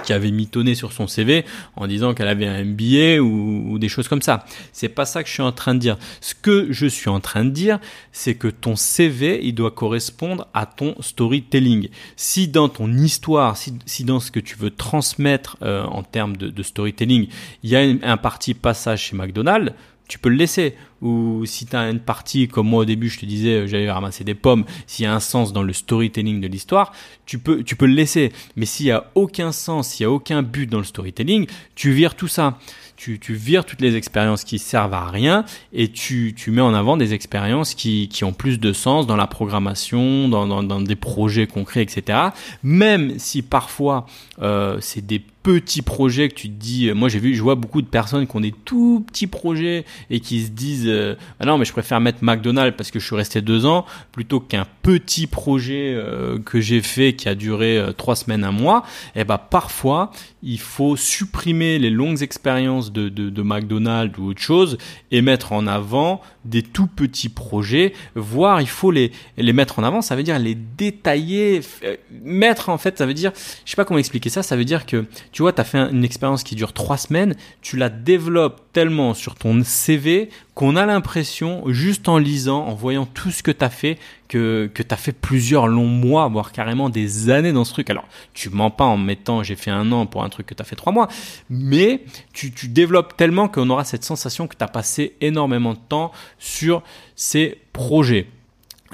qui 0.05 0.13
avait 0.13 0.31
mitonné 0.31 0.75
sur 0.75 0.93
son 0.93 1.07
CV 1.07 1.45
en 1.77 1.87
disant 1.87 2.15
qu'elle 2.15 2.29
avait 2.29 2.47
un 2.47 2.65
MBA 2.65 3.23
ou, 3.23 3.79
des 3.79 3.89
choses 3.89 4.09
comme 4.09 4.23
ça. 4.23 4.45
C'est 4.73 4.89
pas 4.89 5.05
ça 5.05 5.23
que 5.23 5.29
je 5.29 5.35
suis 5.35 5.43
en 5.43 5.53
train 5.53 5.75
de 5.75 5.81
dire. 5.81 5.99
Ce 6.21 6.35
que 6.35 6.69
je 6.71 6.87
suis 6.87 7.09
en 7.09 7.21
train 7.21 7.45
de 7.45 7.51
dire, 7.51 7.79
c'est 8.13 8.35
que 8.35 8.49
ton 8.49 8.77
CV, 8.77 9.41
il 9.43 9.55
doit 9.55 9.71
correspondre 9.71 10.49
à 10.55 10.67
ton 10.67 10.95
storytelling. 11.01 11.89
Si 12.17 12.49
dans 12.49 12.69
ton 12.69 12.93
histoire, 12.93 13.57
si, 13.57 14.05
dans 14.05 14.21
ce 14.21 14.31
que 14.31 14.41
tu 14.41 14.57
veux 14.57 14.71
transmettre 14.71 15.57
euh, 15.63 15.85
en 15.85 16.03
termes 16.03 16.37
de, 16.37 16.49
de, 16.49 16.63
storytelling, 16.63 17.29
il 17.63 17.71
y 17.71 17.77
a 17.77 17.81
un 17.81 18.17
parti 18.17 18.55
passage 18.55 19.03
chez 19.03 19.17
McDonald's, 19.17 19.73
tu 20.09 20.19
peux 20.19 20.29
le 20.29 20.37
laisser. 20.37 20.75
Ou 21.01 21.45
si 21.47 21.67
tu 21.67 21.75
as 21.75 21.91
une 21.91 22.01
partie, 22.01 22.47
comme 22.47 22.69
moi 22.69 22.83
au 22.83 22.85
début, 22.85 23.09
je 23.09 23.19
te 23.19 23.27
disais, 23.27 23.63
euh, 23.63 23.67
j'allais 23.67 23.91
ramasser 23.91 24.25
des 24.25 24.35
pommes, 24.35 24.65
s'il 24.87 25.05
y 25.05 25.07
a 25.07 25.15
un 25.15 25.21
sens 25.21 25.53
dans 25.53 25.63
le 25.63 25.73
storytelling 25.73 26.41
de 26.41 26.47
l'histoire, 26.47 26.93
tu 27.27 27.39
peux, 27.39 27.65
tu 27.65 27.75
peux 27.75 27.87
le 27.87 27.95
laisser. 27.95 28.33
Mais 28.57 28.67
s'il 28.67 28.87
y 28.87 28.93
a 28.93 29.11
aucun 29.15 29.51
sens, 29.51 29.89
s'il 29.89 30.05
y 30.05 30.07
a 30.07 30.11
aucun 30.11 30.43
but 30.43 30.67
dans 30.69 30.79
le 30.79 30.85
storytelling, 30.85 31.47
tu 31.75 31.93
vires 31.93 32.15
tout 32.15 32.29
ça 32.29 32.59
tu, 33.03 33.19
tu 33.19 33.35
vires 33.35 33.65
toutes 33.65 33.81
les 33.81 33.97
expériences 33.97 34.45
qui 34.45 34.61
servent 34.61 34.95
à 34.95 35.07
rien 35.07 35.45
et 35.73 35.89
tu, 35.89 36.35
tu 36.37 36.53
mets 36.53 36.63
en 36.63 36.73
avant 36.73 36.97
des 36.97 37.15
expériences 37.15 37.75
qui, 37.75 38.07
qui 38.07 38.23
ont 38.23 38.33
plus 38.33 38.61
de 38.61 38.73
sens 38.73 39.09
dans 39.09 39.17
la 39.17 39.27
programmation, 39.27 40.29
dans, 40.29 40.81
des 40.81 40.95
projets 40.95 41.49
concrets, 41.49 41.83
etc. 41.83 42.29
Même 42.63 43.19
si 43.19 43.43
parfois 43.43 44.07
euh, 44.41 44.77
c'est 44.81 45.05
des 45.05 45.19
petits 45.19 45.83
projets 45.83 46.29
que 46.29 46.35
tu 46.35 46.49
te 46.49 46.55
dis, 46.55 46.93
moi 46.93 47.09
j'ai 47.09 47.19
vu, 47.19 47.35
je 47.35 47.43
vois 47.43 47.57
beaucoup 47.57 47.83
de 47.83 47.89
personnes 47.89 48.29
qui 48.29 48.37
ont 48.37 48.41
des 48.41 48.55
tout 48.65 49.05
petits 49.09 49.27
projets 49.27 49.85
et 50.09 50.21
qui 50.21 50.45
se 50.45 50.51
disent, 50.51 50.87
euh, 50.87 51.17
ah 51.41 51.47
non 51.47 51.59
mais 51.59 51.65
je 51.65 51.73
préfère 51.73 52.01
mettre 52.01 52.19
McDonald's 52.23 52.77
parce 52.77 52.93
que 52.93 53.01
je 53.01 53.07
suis 53.07 53.17
resté 53.17 53.41
deux 53.41 53.67
ans 53.67 53.85
plutôt 54.13 54.39
qu'un 54.39 54.65
petit 54.83 55.27
projet 55.27 55.95
euh, 55.97 56.39
que 56.39 56.61
j'ai 56.61 56.81
fait 56.81 57.15
qui 57.15 57.29
a 57.29 57.35
duré 57.35 57.85
trois 57.97 58.15
semaines, 58.15 58.45
un 58.45 58.53
mois. 58.53 58.85
Et 59.17 59.23
eh 59.23 59.25
ben 59.25 59.39
parfois 59.39 60.13
il 60.45 60.61
faut 60.61 60.97
supprimer 60.97 61.81
les 61.81 61.91
longues 61.91 62.23
expériences 62.23 62.92
de, 62.93 63.09
de, 63.09 63.43
McDonald's 63.43 64.17
ou 64.19 64.29
autre 64.29 64.41
chose 64.41 64.79
et 65.11 65.23
mettre 65.23 65.53
en 65.53 65.67
avant 65.67 66.21
des 66.45 66.63
tout 66.63 66.87
petits 66.87 67.29
projets, 67.29 67.93
voire 68.15 68.61
il 68.61 68.69
faut 68.69 68.91
les, 68.91 69.13
les 69.37 69.53
mettre 69.53 69.79
en 69.79 69.85
avant, 69.85 70.03
ça 70.03 70.17
veut 70.17 70.23
dire 70.23 70.39
les 70.39 70.55
détailler, 70.55 71.61
euh, 71.85 71.97
mettre 72.23 72.69
en 72.69 72.79
fait, 72.79 72.99
ça 72.99 73.07
veut 73.07 73.15
dire, 73.15 73.33
je 73.65 73.71
sais 73.71 73.77
pas 73.77 73.85
comment 73.85 73.99
expliquer 73.99 74.31
ça, 74.31 74.43
ça 74.43 74.57
veut 74.57 74.65
dire 74.65 74.87
que, 74.87 75.05
tu 75.33 75.43
vois, 75.43 75.53
tu 75.53 75.61
as 75.61 75.65
fait 75.65 75.79
une 75.79 76.05
expérience 76.05 76.43
qui 76.43 76.55
dure 76.55 76.73
trois 76.73 76.97
semaines, 76.97 77.35
tu 77.61 77.77
la 77.77 77.89
développes 77.89 78.61
tellement 78.73 79.15
sur 79.15 79.35
ton 79.35 79.63
CV 79.65 80.31
qu'on 80.55 80.77
a 80.77 80.85
l'impression, 80.85 81.63
juste 81.69 82.09
en 82.09 82.19
lisant, 82.19 82.67
en 82.67 82.75
voyant 82.75 83.07
tout 83.07 83.31
ce 83.31 83.43
que 83.43 83.51
tu 83.51 83.65
as 83.65 83.71
fait, 83.71 83.99
que, 84.33 84.71
tu 84.75 84.83
as 84.89 84.97
fait 84.97 85.13
plusieurs 85.13 85.67
longs 85.67 85.85
mois, 85.87 86.27
voire 86.29 86.53
carrément 86.53 86.89
des 86.89 87.29
années 87.29 87.53
dans 87.53 87.65
ce 87.65 87.73
truc. 87.73 87.91
Alors, 87.91 88.07
tu 88.33 88.49
mens 88.49 88.71
pas 88.71 88.85
en 88.85 88.97
mettant 88.97 89.43
j'ai 89.43 89.57
fait 89.57 89.71
un 89.71 89.93
an 89.93 90.07
pour 90.07 90.25
un 90.25 90.31
truc 90.31 90.47
que 90.47 90.55
tu 90.55 90.63
as 90.63 90.65
fait 90.65 90.77
trois 90.77 90.93
mois, 90.93 91.09
mais 91.51 92.05
tu, 92.33 92.51
tu 92.51 92.69
développes 92.69 93.17
tellement 93.17 93.49
qu'on 93.49 93.69
aura 93.69 93.85
cette 93.85 94.05
sensation 94.05 94.47
que 94.47 94.57
tu 94.57 94.65
as 94.65 94.69
passé 94.69 95.17
énormément 95.21 95.75
de 95.75 95.79
temps 95.87 96.13
sur 96.39 96.83
ces 97.15 97.59
projets. 97.75 98.27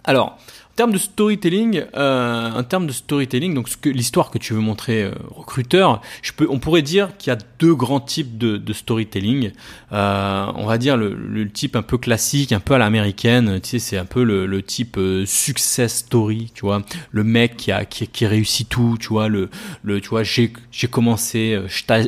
Alors, 0.03 0.39
termes 0.79 0.93
de 0.93 0.99
storytelling, 0.99 1.83
euh, 1.97 2.53
en 2.53 2.63
termes 2.63 2.87
de 2.87 2.93
storytelling, 2.93 3.53
donc 3.53 3.69
l'histoire 3.85 4.31
que 4.31 4.39
tu 4.39 4.53
veux 4.53 4.61
montrer 4.61 5.03
euh, 5.03 5.11
recruteur, 5.29 6.01
je 6.23 6.31
peux, 6.31 6.47
on 6.49 6.61
pourrait 6.61 6.83
dire 6.83 7.17
qu'il 7.17 7.33
y 7.33 7.35
a 7.35 7.39
deux 7.59 7.75
grands 7.75 7.99
types 7.99 8.39
de, 8.39 8.73
storytelling. 8.73 9.51
Euh, 9.91 10.47
on 10.55 10.67
va 10.67 10.79
dire 10.79 10.97
le, 10.97 11.51
type 11.51 11.75
un 11.75 11.83
peu 11.83 11.99
classique, 11.99 12.53
un 12.53 12.61
peu 12.61 12.75
à 12.75 12.79
l'américaine. 12.79 13.61
Tu 13.61 13.71
sais, 13.71 13.79
c'est 13.81 13.97
un 13.97 14.05
peu 14.05 14.23
le, 14.23 14.63
type 14.63 14.99
euh, 14.99 15.27
success 15.27 15.97
story, 15.97 16.53
tu 16.55 16.61
vois, 16.61 16.83
le 17.11 17.25
mec 17.25 17.57
qui 17.57 17.73
a 17.73 17.85
qui, 17.85 18.27
réussit 18.27 18.69
tout, 18.69 18.97
tu 19.01 19.09
vois, 19.09 19.27
le 19.27 19.49
le 19.83 20.01
tu 20.01 20.11
vois, 20.11 20.23
j'ai 20.23 20.53
commencé 20.89 21.61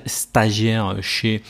stagiaire 0.07 0.97
chez 1.01 1.43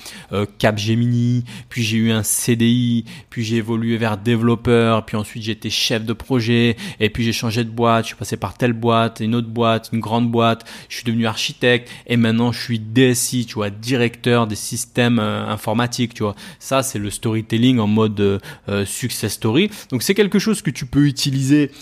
Capgemini, 0.56 1.44
puis 1.68 1.82
j'ai 1.82 1.98
eu 1.98 2.12
un 2.12 2.22
CDI, 2.22 3.04
puis 3.28 3.44
j'ai 3.44 3.56
évolué 3.56 3.98
vers 3.98 4.16
développeur, 4.16 5.04
puis 5.04 5.18
ensuite 5.18 5.42
j'étais 5.42 5.68
chef 5.68 6.06
de 6.06 6.14
projet 6.14 6.76
et 6.98 7.09
et 7.10 7.12
puis 7.12 7.24
j'ai 7.24 7.32
changé 7.32 7.64
de 7.64 7.70
boîte, 7.70 8.04
je 8.04 8.06
suis 8.10 8.16
passé 8.16 8.36
par 8.36 8.56
telle 8.56 8.72
boîte, 8.72 9.18
une 9.18 9.34
autre 9.34 9.48
boîte, 9.48 9.90
une 9.92 9.98
grande 9.98 10.30
boîte, 10.30 10.64
je 10.88 10.94
suis 10.94 11.04
devenu 11.04 11.26
architecte 11.26 11.90
et 12.06 12.16
maintenant 12.16 12.52
je 12.52 12.60
suis 12.60 12.78
DSI, 12.78 13.46
tu 13.46 13.54
vois, 13.54 13.68
directeur 13.68 14.46
des 14.46 14.54
systèmes 14.54 15.18
euh, 15.18 15.44
informatiques, 15.48 16.14
tu 16.14 16.22
vois. 16.22 16.36
Ça 16.60 16.84
c'est 16.84 17.00
le 17.00 17.10
storytelling 17.10 17.80
en 17.80 17.88
mode 17.88 18.20
euh, 18.20 18.38
euh, 18.68 18.84
success 18.84 19.32
story. 19.32 19.72
Donc 19.90 20.04
c'est 20.04 20.14
quelque 20.14 20.38
chose 20.38 20.62
que 20.62 20.70
tu 20.70 20.86
peux 20.86 21.04
utiliser, 21.04 21.72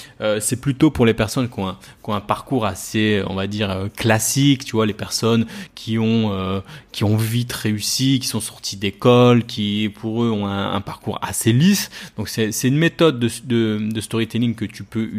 c'est 0.41 0.61
plutôt 0.63 0.91
pour 0.91 1.05
les 1.05 1.13
personnes 1.13 1.51
qui 1.51 1.61
ont, 1.61 1.69
un, 2.15 2.21
parcours 2.21 2.65
assez, 2.65 3.23
on 3.27 3.35
va 3.35 3.47
dire, 3.47 3.89
classique, 3.97 4.65
tu 4.65 4.73
vois, 4.73 4.87
les 4.87 4.95
personnes 4.95 5.45
qui 5.75 5.99
ont, 5.99 6.63
qui 6.91 7.05
ont 7.05 7.17
vite 7.19 7.53
réussi, 7.53 8.19
qui 8.19 8.27
sont 8.27 8.41
sortis 8.41 8.77
d'école, 8.77 9.45
qui 9.45 9.91
pour 10.01 10.23
eux 10.23 10.31
ont 10.31 10.47
un, 10.47 10.81
parcours 10.81 11.19
assez 11.21 11.53
lisse. 11.53 11.91
Donc 12.17 12.31
c'est 12.31 12.51
une 12.65 12.79
méthode 12.79 13.19
de, 13.19 13.29
de, 13.45 13.79
de 13.93 14.01
storytelling 14.01 14.55
que 14.55 14.65
tu 14.65 14.85
peux 14.85 15.18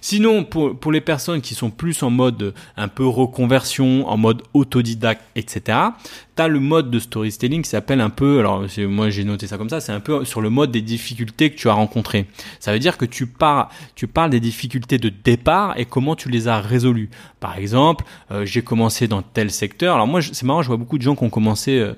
Sinon, 0.00 0.44
pour, 0.44 0.78
pour 0.78 0.92
les 0.92 1.00
personnes 1.00 1.40
qui 1.40 1.54
sont 1.54 1.70
plus 1.70 2.02
en 2.02 2.10
mode 2.10 2.54
un 2.76 2.88
peu 2.88 3.06
reconversion, 3.06 4.08
en 4.08 4.16
mode 4.16 4.42
autodidacte, 4.54 5.22
etc., 5.36 5.78
tu 6.36 6.42
as 6.42 6.48
le 6.48 6.60
mode 6.60 6.90
de 6.90 6.98
storytelling 6.98 7.62
qui 7.62 7.68
s'appelle 7.68 8.00
un 8.00 8.10
peu, 8.10 8.38
alors 8.38 8.64
moi 8.88 9.10
j'ai 9.10 9.24
noté 9.24 9.46
ça 9.46 9.58
comme 9.58 9.68
ça, 9.68 9.80
c'est 9.80 9.92
un 9.92 10.00
peu 10.00 10.24
sur 10.24 10.40
le 10.40 10.50
mode 10.50 10.70
des 10.70 10.82
difficultés 10.82 11.50
que 11.50 11.56
tu 11.56 11.68
as 11.68 11.72
rencontrées. 11.72 12.26
Ça 12.60 12.72
veut 12.72 12.78
dire 12.78 12.96
que 12.96 13.04
tu, 13.04 13.26
parles 13.26 14.30
des 14.30 14.40
difficultés 14.40 14.98
de 14.98 15.08
départ 15.08 15.78
et 15.78 15.84
comment 15.84 16.16
tu 16.16 16.28
les 16.28 16.48
as 16.48 16.60
résolues. 16.60 17.10
Par 17.40 17.58
exemple, 17.58 18.04
euh, 18.30 18.44
j'ai 18.46 18.62
commencé 18.62 19.06
dans 19.08 19.22
tel 19.22 19.50
secteur. 19.50 19.94
Alors 19.94 20.06
moi, 20.06 20.20
c'est 20.22 20.44
marrant, 20.44 20.62
je 20.62 20.68
vois 20.68 20.76
beaucoup 20.76 20.98
de 20.98 21.02
gens 21.02 21.14
qui 21.14 21.24
ont 21.24 21.30
commencé, 21.30 21.78
euh, 21.78 21.94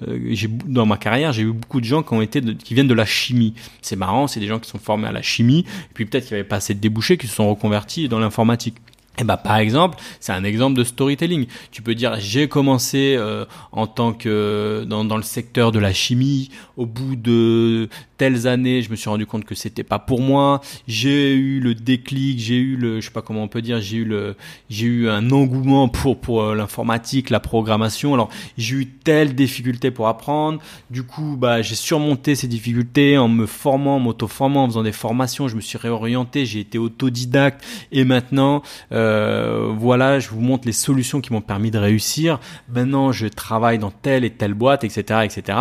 dans 0.66 0.87
ma 0.87 0.97
carrière, 0.97 1.33
j'ai 1.33 1.43
eu 1.43 1.52
beaucoup 1.52 1.81
de 1.81 1.87
gens 1.87 2.02
qui 2.02 2.12
ont 2.12 2.23
été, 2.23 2.43
qui 2.43 2.75
viennent 2.75 2.88
de 2.88 2.95
la 2.95 3.07
chimie. 3.07 3.55
C'est 3.83 3.97
marrant, 3.97 4.26
c'est 4.26 4.40
des 4.40 4.47
gens 4.49 4.59
qui 4.59 4.69
sont 4.69 4.78
formés 4.78 5.09
à 5.09 5.12
la 5.12 5.23
chimie, 5.23 5.61
et 5.61 5.95
puis 5.95 6.05
peut-être 6.05 6.26
qu'il 6.26 6.35
n'y 6.35 6.40
avait 6.40 6.49
pas 6.49 6.57
assez 6.57 6.75
de 6.75 6.81
débouchés, 6.81 7.16
qui 7.16 7.26
se 7.26 7.35
sont 7.35 7.49
reconvertis 7.49 8.09
dans 8.09 8.19
l'informatique. 8.19 8.76
Eh 9.18 9.25
bah 9.25 9.37
par 9.37 9.56
exemple, 9.56 9.99
c'est 10.20 10.32
un 10.32 10.44
exemple 10.44 10.78
de 10.78 10.85
storytelling. 10.85 11.46
Tu 11.70 11.80
peux 11.82 11.94
dire 11.94 12.16
j'ai 12.18 12.49
commencé 12.49 13.16
euh, 13.16 13.46
en 13.73 13.87
tant 13.87 14.12
que 14.12 14.85
dans, 14.87 15.04
dans 15.04 15.16
le 15.16 15.23
secteur 15.23 15.73
de 15.73 15.78
la 15.78 15.92
chimie. 15.92 16.50
Au 16.76 16.85
bout 16.85 17.16
de 17.16 17.88
telles 18.18 18.46
années, 18.46 18.82
je 18.82 18.90
me 18.90 18.96
suis 18.96 19.08
rendu 19.08 19.25
compte 19.25 19.44
que 19.44 19.54
c'était 19.54 19.82
pas 19.82 19.99
pour 19.99 20.20
moi. 20.20 20.61
J'ai 20.87 21.35
eu 21.35 21.61
le 21.61 21.75
déclic, 21.75 22.38
j'ai 22.38 22.56
eu 22.56 22.76
le, 22.76 23.00
je 23.00 23.06
sais 23.06 23.12
pas 23.12 23.23
comment 23.23 23.42
on 23.42 23.49
peut 23.49 23.62
dire, 23.62 23.80
j'ai 23.80 23.99
eu 23.99 24.04
le, 24.04 24.37
j'ai 24.68 24.87
eu 24.87 25.08
un 25.08 25.30
engouement 25.30 25.88
pour 25.88 26.18
pour 26.20 26.42
euh, 26.42 26.54
l'informatique, 26.54 27.30
la 27.30 27.40
programmation. 27.40 28.12
Alors 28.12 28.28
j'ai 28.58 28.76
eu 28.76 28.87
telle 28.87 29.35
difficulté 29.35 29.90
pour 29.90 30.08
apprendre. 30.08 30.61
Du 30.90 31.02
coup, 31.04 31.37
bah 31.38 31.62
j'ai 31.62 31.75
surmonté 31.75 32.35
ces 32.35 32.49
difficultés 32.49 33.16
en 33.16 33.28
me 33.28 33.46
formant, 33.46 33.99
m'auto-formant, 33.99 34.64
en 34.64 34.68
faisant 34.68 34.82
des 34.82 34.92
formations. 34.92 35.49
Je 35.49 35.56
me 35.56 35.62
suis 35.62 35.78
réorienté, 35.78 36.44
j'ai 36.44 36.61
été 36.61 36.76
autodidacte 36.76 37.64
et 37.92 38.04
maintenant 38.04 38.62
euh, 38.92 39.06
euh, 39.07 39.73
voilà, 39.77 40.19
je 40.19 40.29
vous 40.29 40.41
montre 40.41 40.67
les 40.67 40.73
solutions 40.73 41.21
qui 41.21 41.33
m'ont 41.33 41.41
permis 41.41 41.71
de 41.71 41.79
réussir. 41.79 42.41
Maintenant, 42.73 43.13
je 43.13 43.27
travaille 43.27 43.79
dans 43.79 43.91
telle 43.91 44.25
et 44.25 44.31
telle 44.31 44.55
boîte, 44.55 44.85
etc., 44.85 45.21
etc. 45.25 45.59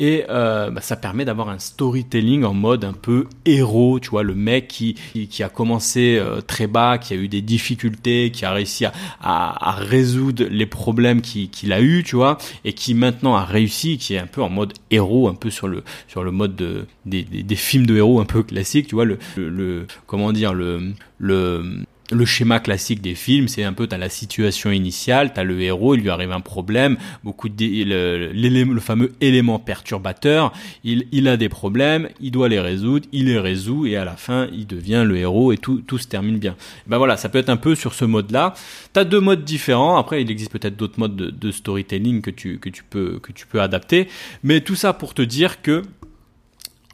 Et 0.00 0.24
euh, 0.28 0.70
bah, 0.70 0.80
ça 0.80 0.96
permet 0.96 1.24
d'avoir 1.24 1.48
un 1.48 1.58
storytelling 1.58 2.44
en 2.44 2.54
mode 2.54 2.84
un 2.84 2.92
peu 2.92 3.26
héros, 3.44 4.00
tu 4.00 4.10
vois, 4.10 4.22
le 4.22 4.34
mec 4.34 4.68
qui 4.68 4.96
qui, 5.12 5.42
a 5.42 5.48
commencé 5.48 6.18
euh, 6.18 6.40
très 6.40 6.66
bas, 6.66 6.98
qui 6.98 7.12
a 7.12 7.16
eu 7.16 7.28
des 7.28 7.42
difficultés, 7.42 8.30
qui 8.30 8.44
a 8.44 8.52
réussi 8.52 8.84
à, 9.20 9.74
résoudre 9.78 10.44
les 10.50 10.66
problèmes 10.66 11.20
qu'il 11.20 11.72
a 11.72 11.80
eu, 11.80 12.02
tu 12.02 12.16
vois, 12.16 12.38
et 12.64 12.72
qui 12.72 12.94
maintenant 12.94 13.36
a 13.36 13.44
réussi, 13.44 13.98
qui 13.98 14.14
est 14.14 14.18
un 14.18 14.26
peu 14.26 14.42
en 14.42 14.48
mode 14.48 14.72
héros, 14.90 15.28
un 15.28 15.34
peu 15.34 15.50
sur 15.50 15.68
le 15.68 15.82
sur 16.06 16.24
le 16.24 16.30
mode 16.30 16.56
de, 16.56 16.86
des 17.04 17.56
films 17.56 17.86
de 17.86 17.96
héros 17.96 18.20
un 18.20 18.24
peu 18.24 18.42
classiques, 18.42 18.88
tu 18.88 18.94
vois, 18.94 19.04
le, 19.04 19.18
le, 19.36 19.48
le 19.48 19.86
comment 20.06 20.32
dire 20.32 20.54
le 20.54 20.92
le 21.18 21.84
le 22.10 22.24
schéma 22.24 22.60
classique 22.60 23.02
des 23.02 23.14
films, 23.14 23.48
c'est 23.48 23.64
un 23.64 23.72
peu 23.72 23.86
t'as 23.86 23.98
la 23.98 24.08
situation 24.08 24.70
initiale, 24.70 25.32
t'as 25.32 25.42
le 25.42 25.60
héros, 25.60 25.94
il 25.94 26.00
lui 26.00 26.10
arrive 26.10 26.32
un 26.32 26.40
problème, 26.40 26.96
beaucoup 27.22 27.48
de 27.48 27.64
le, 27.84 28.32
le, 28.32 28.80
fameux 28.80 29.12
élément 29.20 29.58
perturbateur, 29.58 30.52
il, 30.84 31.06
il 31.12 31.28
a 31.28 31.36
des 31.36 31.48
problèmes, 31.48 32.08
il 32.20 32.30
doit 32.30 32.48
les 32.48 32.60
résoudre, 32.60 33.06
il 33.12 33.26
les 33.26 33.38
résout 33.38 33.86
et 33.86 33.96
à 33.96 34.04
la 34.04 34.16
fin 34.16 34.48
il 34.52 34.66
devient 34.66 35.04
le 35.06 35.16
héros 35.16 35.52
et 35.52 35.58
tout 35.58 35.82
tout 35.86 35.98
se 35.98 36.06
termine 36.06 36.38
bien. 36.38 36.56
Ben 36.86 36.98
voilà, 36.98 37.16
ça 37.16 37.28
peut 37.28 37.38
être 37.38 37.50
un 37.50 37.56
peu 37.56 37.74
sur 37.74 37.94
ce 37.94 38.04
mode-là. 38.04 38.54
T'as 38.92 39.04
deux 39.04 39.20
modes 39.20 39.44
différents. 39.44 39.96
Après, 39.96 40.22
il 40.22 40.30
existe 40.30 40.50
peut-être 40.50 40.76
d'autres 40.76 40.98
modes 40.98 41.16
de, 41.16 41.30
de, 41.30 41.50
storytelling 41.50 42.22
que 42.22 42.30
tu 42.30 42.58
que 42.58 42.68
tu 42.68 42.84
peux 42.84 43.18
que 43.18 43.32
tu 43.32 43.46
peux 43.46 43.60
adapter, 43.60 44.08
mais 44.42 44.60
tout 44.60 44.74
ça 44.76 44.92
pour 44.92 45.14
te 45.14 45.22
dire 45.22 45.62
que 45.62 45.82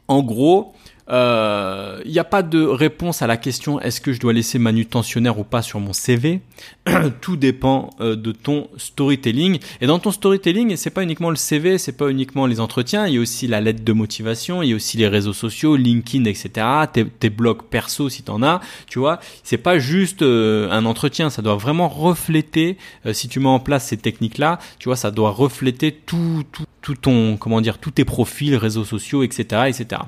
en 0.07 0.21
gros, 0.21 0.73
il 1.07 1.13
euh, 1.13 2.01
n'y 2.03 2.17
a 2.17 2.23
pas 2.23 2.41
de 2.41 2.63
réponse 2.63 3.21
à 3.21 3.27
la 3.27 3.37
question 3.37 3.79
est-ce 3.79 4.01
que 4.01 4.11
je 4.11 4.19
dois 4.19 4.33
laisser 4.33 4.57
manutentionnaire 4.57 5.37
ou 5.37 5.43
pas 5.43 5.61
sur 5.61 5.79
mon 5.79 5.93
CV. 5.93 6.41
Tout 7.21 7.37
dépend 7.37 7.91
euh, 7.99 8.15
de 8.15 8.31
ton 8.31 8.69
storytelling. 8.77 9.59
Et 9.81 9.85
dans 9.85 9.99
ton 9.99 10.09
storytelling, 10.09 10.75
c'est 10.77 10.89
pas 10.89 11.03
uniquement 11.03 11.29
le 11.29 11.35
CV, 11.35 11.77
c'est 11.77 11.91
pas 11.91 12.09
uniquement 12.09 12.47
les 12.47 12.59
entretiens, 12.59 13.05
il 13.05 13.13
y 13.13 13.17
a 13.17 13.21
aussi 13.21 13.45
la 13.45 13.61
lettre 13.61 13.83
de 13.83 13.93
motivation, 13.93 14.63
il 14.63 14.69
y 14.69 14.73
a 14.73 14.75
aussi 14.75 14.97
les 14.97 15.07
réseaux 15.07 15.33
sociaux, 15.33 15.75
LinkedIn, 15.75 16.25
etc. 16.25 16.65
Tes, 16.91 17.29
blogs 17.29 17.63
perso 17.63 18.09
si 18.09 18.23
t'en 18.23 18.41
as, 18.41 18.61
tu 18.87 18.97
vois. 18.97 19.19
C'est 19.43 19.57
pas 19.57 19.77
juste 19.77 20.23
euh, 20.23 20.71
un 20.71 20.85
entretien, 20.85 21.29
ça 21.29 21.43
doit 21.43 21.55
vraiment 21.55 21.87
refléter. 21.87 22.77
si 23.11 23.27
tu 23.27 23.39
mets 23.39 23.49
en 23.49 23.59
place 23.59 23.87
ces 23.87 23.97
techniques-là, 23.97 24.57
tu 24.79 24.89
vois, 24.89 24.95
ça 24.95 25.11
doit 25.11 25.31
refléter 25.31 25.91
tout, 25.91 26.43
tout, 26.51 26.63
ton, 26.93 27.37
comment 27.37 27.61
dire, 27.61 27.77
tous 27.79 27.91
tes 27.91 28.05
profils, 28.05 28.55
réseaux 28.55 28.85
sociaux, 28.85 29.23
etc., 29.23 29.63
etc. 29.67 30.01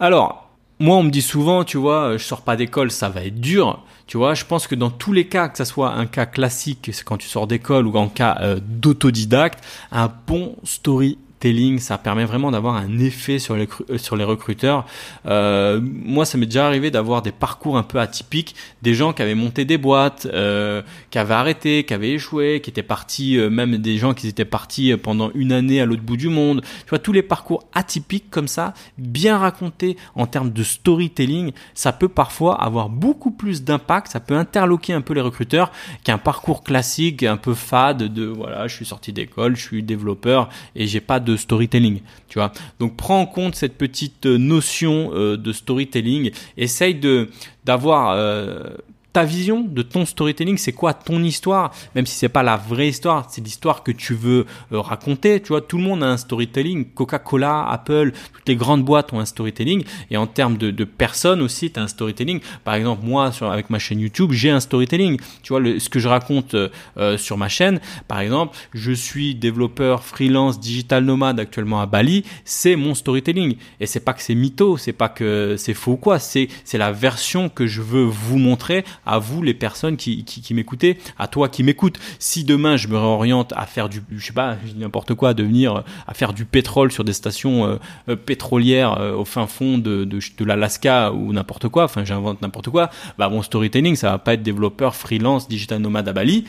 Alors, 0.00 0.44
moi, 0.80 0.96
on 0.96 1.04
me 1.04 1.10
dit 1.10 1.22
souvent, 1.22 1.64
tu 1.64 1.76
vois, 1.76 2.10
euh, 2.10 2.18
je 2.18 2.24
sors 2.24 2.42
pas 2.42 2.56
d'école, 2.56 2.90
ça 2.90 3.08
va 3.08 3.24
être 3.24 3.40
dur. 3.40 3.82
Tu 4.06 4.16
vois, 4.16 4.34
je 4.34 4.44
pense 4.44 4.66
que 4.66 4.74
dans 4.74 4.90
tous 4.90 5.12
les 5.12 5.26
cas, 5.26 5.48
que 5.48 5.58
ce 5.58 5.64
soit 5.64 5.92
un 5.92 6.06
cas 6.06 6.26
classique, 6.26 6.90
c'est 6.92 7.04
quand 7.04 7.16
tu 7.16 7.28
sors 7.28 7.46
d'école 7.46 7.86
ou 7.86 7.96
en 7.96 8.08
cas 8.08 8.38
euh, 8.40 8.58
d'autodidacte, 8.60 9.64
un 9.92 10.12
bon 10.26 10.56
story 10.64 11.18
ça 11.78 11.98
permet 11.98 12.24
vraiment 12.24 12.50
d'avoir 12.50 12.76
un 12.76 12.98
effet 12.98 13.38
sur 13.38 13.54
les, 13.54 14.24
recruteurs. 14.24 14.86
Euh, 15.26 15.78
moi, 15.82 16.24
ça 16.24 16.38
m'est 16.38 16.46
déjà 16.46 16.66
arrivé 16.66 16.90
d'avoir 16.90 17.20
des 17.20 17.32
parcours 17.32 17.76
un 17.76 17.82
peu 17.82 18.00
atypiques, 18.00 18.54
des 18.80 18.94
gens 18.94 19.12
qui 19.12 19.20
avaient 19.20 19.34
monté 19.34 19.66
des 19.66 19.76
boîtes, 19.76 20.26
euh, 20.32 20.80
qui 21.10 21.18
avaient 21.18 21.34
arrêté, 21.34 21.84
qui 21.84 21.92
avaient 21.92 22.12
échoué, 22.12 22.62
qui 22.62 22.70
étaient 22.70 22.82
partis, 22.82 23.36
euh, 23.36 23.50
même 23.50 23.76
des 23.76 23.98
gens 23.98 24.14
qui 24.14 24.26
étaient 24.26 24.46
partis 24.46 24.96
pendant 24.96 25.30
une 25.34 25.52
année 25.52 25.82
à 25.82 25.86
l'autre 25.86 26.02
bout 26.02 26.16
du 26.16 26.30
monde. 26.30 26.62
Tu 26.62 26.88
vois, 26.88 26.98
tous 26.98 27.12
les 27.12 27.22
parcours 27.22 27.64
atypiques 27.74 28.30
comme 28.30 28.48
ça, 28.48 28.72
bien 28.96 29.36
racontés 29.36 29.98
en 30.14 30.26
termes 30.26 30.50
de 30.50 30.62
storytelling, 30.62 31.52
ça 31.74 31.92
peut 31.92 32.08
parfois 32.08 32.58
avoir 32.62 32.88
beaucoup 32.88 33.32
plus 33.32 33.64
d'impact, 33.64 34.10
ça 34.12 34.20
peut 34.20 34.36
interloquer 34.36 34.94
un 34.94 35.02
peu 35.02 35.12
les 35.12 35.20
recruteurs 35.20 35.70
qu'un 36.04 36.18
parcours 36.18 36.64
classique, 36.64 37.22
un 37.22 37.36
peu 37.36 37.52
fade 37.52 38.04
de 38.14 38.24
voilà, 38.24 38.66
je 38.66 38.74
suis 38.74 38.86
sorti 38.86 39.12
d'école, 39.12 39.56
je 39.56 39.62
suis 39.62 39.82
développeur 39.82 40.48
et 40.74 40.86
j'ai 40.86 41.00
pas 41.00 41.20
de 41.20 41.33
storytelling, 41.36 42.00
tu 42.28 42.38
vois. 42.38 42.52
Donc 42.80 42.96
prends 42.96 43.20
en 43.20 43.26
compte 43.26 43.54
cette 43.54 43.76
petite 43.76 44.26
euh, 44.26 44.38
notion 44.38 45.10
euh, 45.14 45.36
de 45.36 45.52
storytelling, 45.52 46.30
essaye 46.56 46.94
de 46.94 47.30
d'avoir 47.64 48.12
euh, 48.12 48.76
ta 49.14 49.24
vision 49.24 49.60
de 49.60 49.82
ton 49.82 50.04
storytelling, 50.04 50.58
c'est 50.58 50.72
quoi 50.72 50.92
ton 50.92 51.22
histoire, 51.22 51.72
même 51.94 52.04
si 52.04 52.16
c'est 52.16 52.28
pas 52.28 52.42
la 52.42 52.56
vraie 52.56 52.88
histoire, 52.88 53.28
c'est 53.30 53.40
l'histoire 53.40 53.84
que 53.84 53.92
tu 53.92 54.12
veux 54.12 54.44
euh, 54.72 54.80
raconter. 54.80 55.40
Tu 55.40 55.48
vois, 55.48 55.60
tout 55.60 55.78
le 55.78 55.84
monde 55.84 56.02
a 56.02 56.08
un 56.08 56.16
storytelling. 56.16 56.84
Coca-Cola, 56.92 57.64
Apple, 57.70 58.12
toutes 58.32 58.48
les 58.48 58.56
grandes 58.56 58.84
boîtes 58.84 59.12
ont 59.12 59.20
un 59.20 59.24
storytelling. 59.24 59.84
Et 60.10 60.16
en 60.16 60.26
termes 60.26 60.56
de, 60.56 60.72
de 60.72 60.84
personnes 60.84 61.42
aussi, 61.42 61.70
tu 61.70 61.78
as 61.78 61.84
un 61.84 61.88
storytelling. 61.88 62.40
Par 62.64 62.74
exemple, 62.74 63.06
moi, 63.06 63.30
sur, 63.30 63.48
avec 63.52 63.70
ma 63.70 63.78
chaîne 63.78 64.00
YouTube, 64.00 64.32
j'ai 64.32 64.50
un 64.50 64.58
storytelling. 64.58 65.20
Tu 65.44 65.52
vois, 65.52 65.62
ce 65.78 65.88
que 65.88 66.00
je 66.00 66.08
raconte 66.08 66.54
euh, 66.54 66.68
euh, 66.96 67.16
sur 67.16 67.38
ma 67.38 67.48
chaîne, 67.48 67.78
par 68.08 68.18
exemple, 68.18 68.56
je 68.72 68.90
suis 68.90 69.36
développeur 69.36 70.02
freelance 70.02 70.58
digital 70.58 71.04
nomade 71.04 71.38
actuellement 71.38 71.80
à 71.80 71.86
Bali, 71.86 72.24
c'est 72.44 72.74
mon 72.74 72.96
storytelling. 72.96 73.54
Et 73.78 73.86
c'est 73.86 74.00
pas 74.00 74.12
que 74.12 74.22
c'est 74.22 74.34
mytho, 74.34 74.76
c'est 74.76 74.92
pas 74.92 75.08
que 75.08 75.54
c'est 75.56 75.74
faux 75.74 75.92
ou 75.92 75.96
quoi, 75.96 76.18
c'est 76.18 76.48
c'est 76.64 76.78
la 76.78 76.90
version 76.90 77.48
que 77.48 77.68
je 77.68 77.80
veux 77.80 78.02
vous 78.02 78.38
montrer 78.38 78.84
à 79.06 79.18
vous 79.18 79.42
les 79.42 79.54
personnes 79.54 79.96
qui, 79.96 80.24
qui, 80.24 80.54
m'écoutez, 80.54 80.98
à 81.18 81.28
toi 81.28 81.48
qui 81.48 81.62
m'écoutes. 81.62 81.98
Si 82.18 82.44
demain 82.44 82.76
je 82.76 82.88
me 82.88 82.96
réoriente 82.96 83.52
à 83.56 83.66
faire 83.66 83.88
du, 83.88 84.02
je 84.10 84.24
sais 84.24 84.32
pas, 84.32 84.56
n'importe 84.76 85.14
quoi, 85.14 85.30
à 85.30 85.34
devenir, 85.34 85.84
à 86.06 86.14
faire 86.14 86.32
du 86.32 86.44
pétrole 86.44 86.92
sur 86.92 87.04
des 87.04 87.12
stations 87.12 87.66
euh, 87.66 87.76
euh, 88.08 88.16
pétrolières 88.16 88.98
euh, 89.00 89.14
au 89.14 89.24
fin 89.24 89.46
fond 89.46 89.78
de, 89.78 90.04
de, 90.04 90.18
de 90.38 90.44
l'Alaska 90.44 91.12
ou 91.12 91.32
n'importe 91.32 91.68
quoi, 91.68 91.84
enfin 91.84 92.04
j'invente 92.04 92.42
n'importe 92.42 92.70
quoi, 92.70 92.90
bah 93.18 93.28
mon 93.28 93.42
storytelling 93.42 93.96
ça 93.96 94.10
va 94.10 94.18
pas 94.18 94.34
être 94.34 94.42
développeur 94.42 94.94
freelance 94.94 95.48
digital 95.48 95.80
nomade 95.80 96.08
à 96.08 96.12
Bali, 96.12 96.44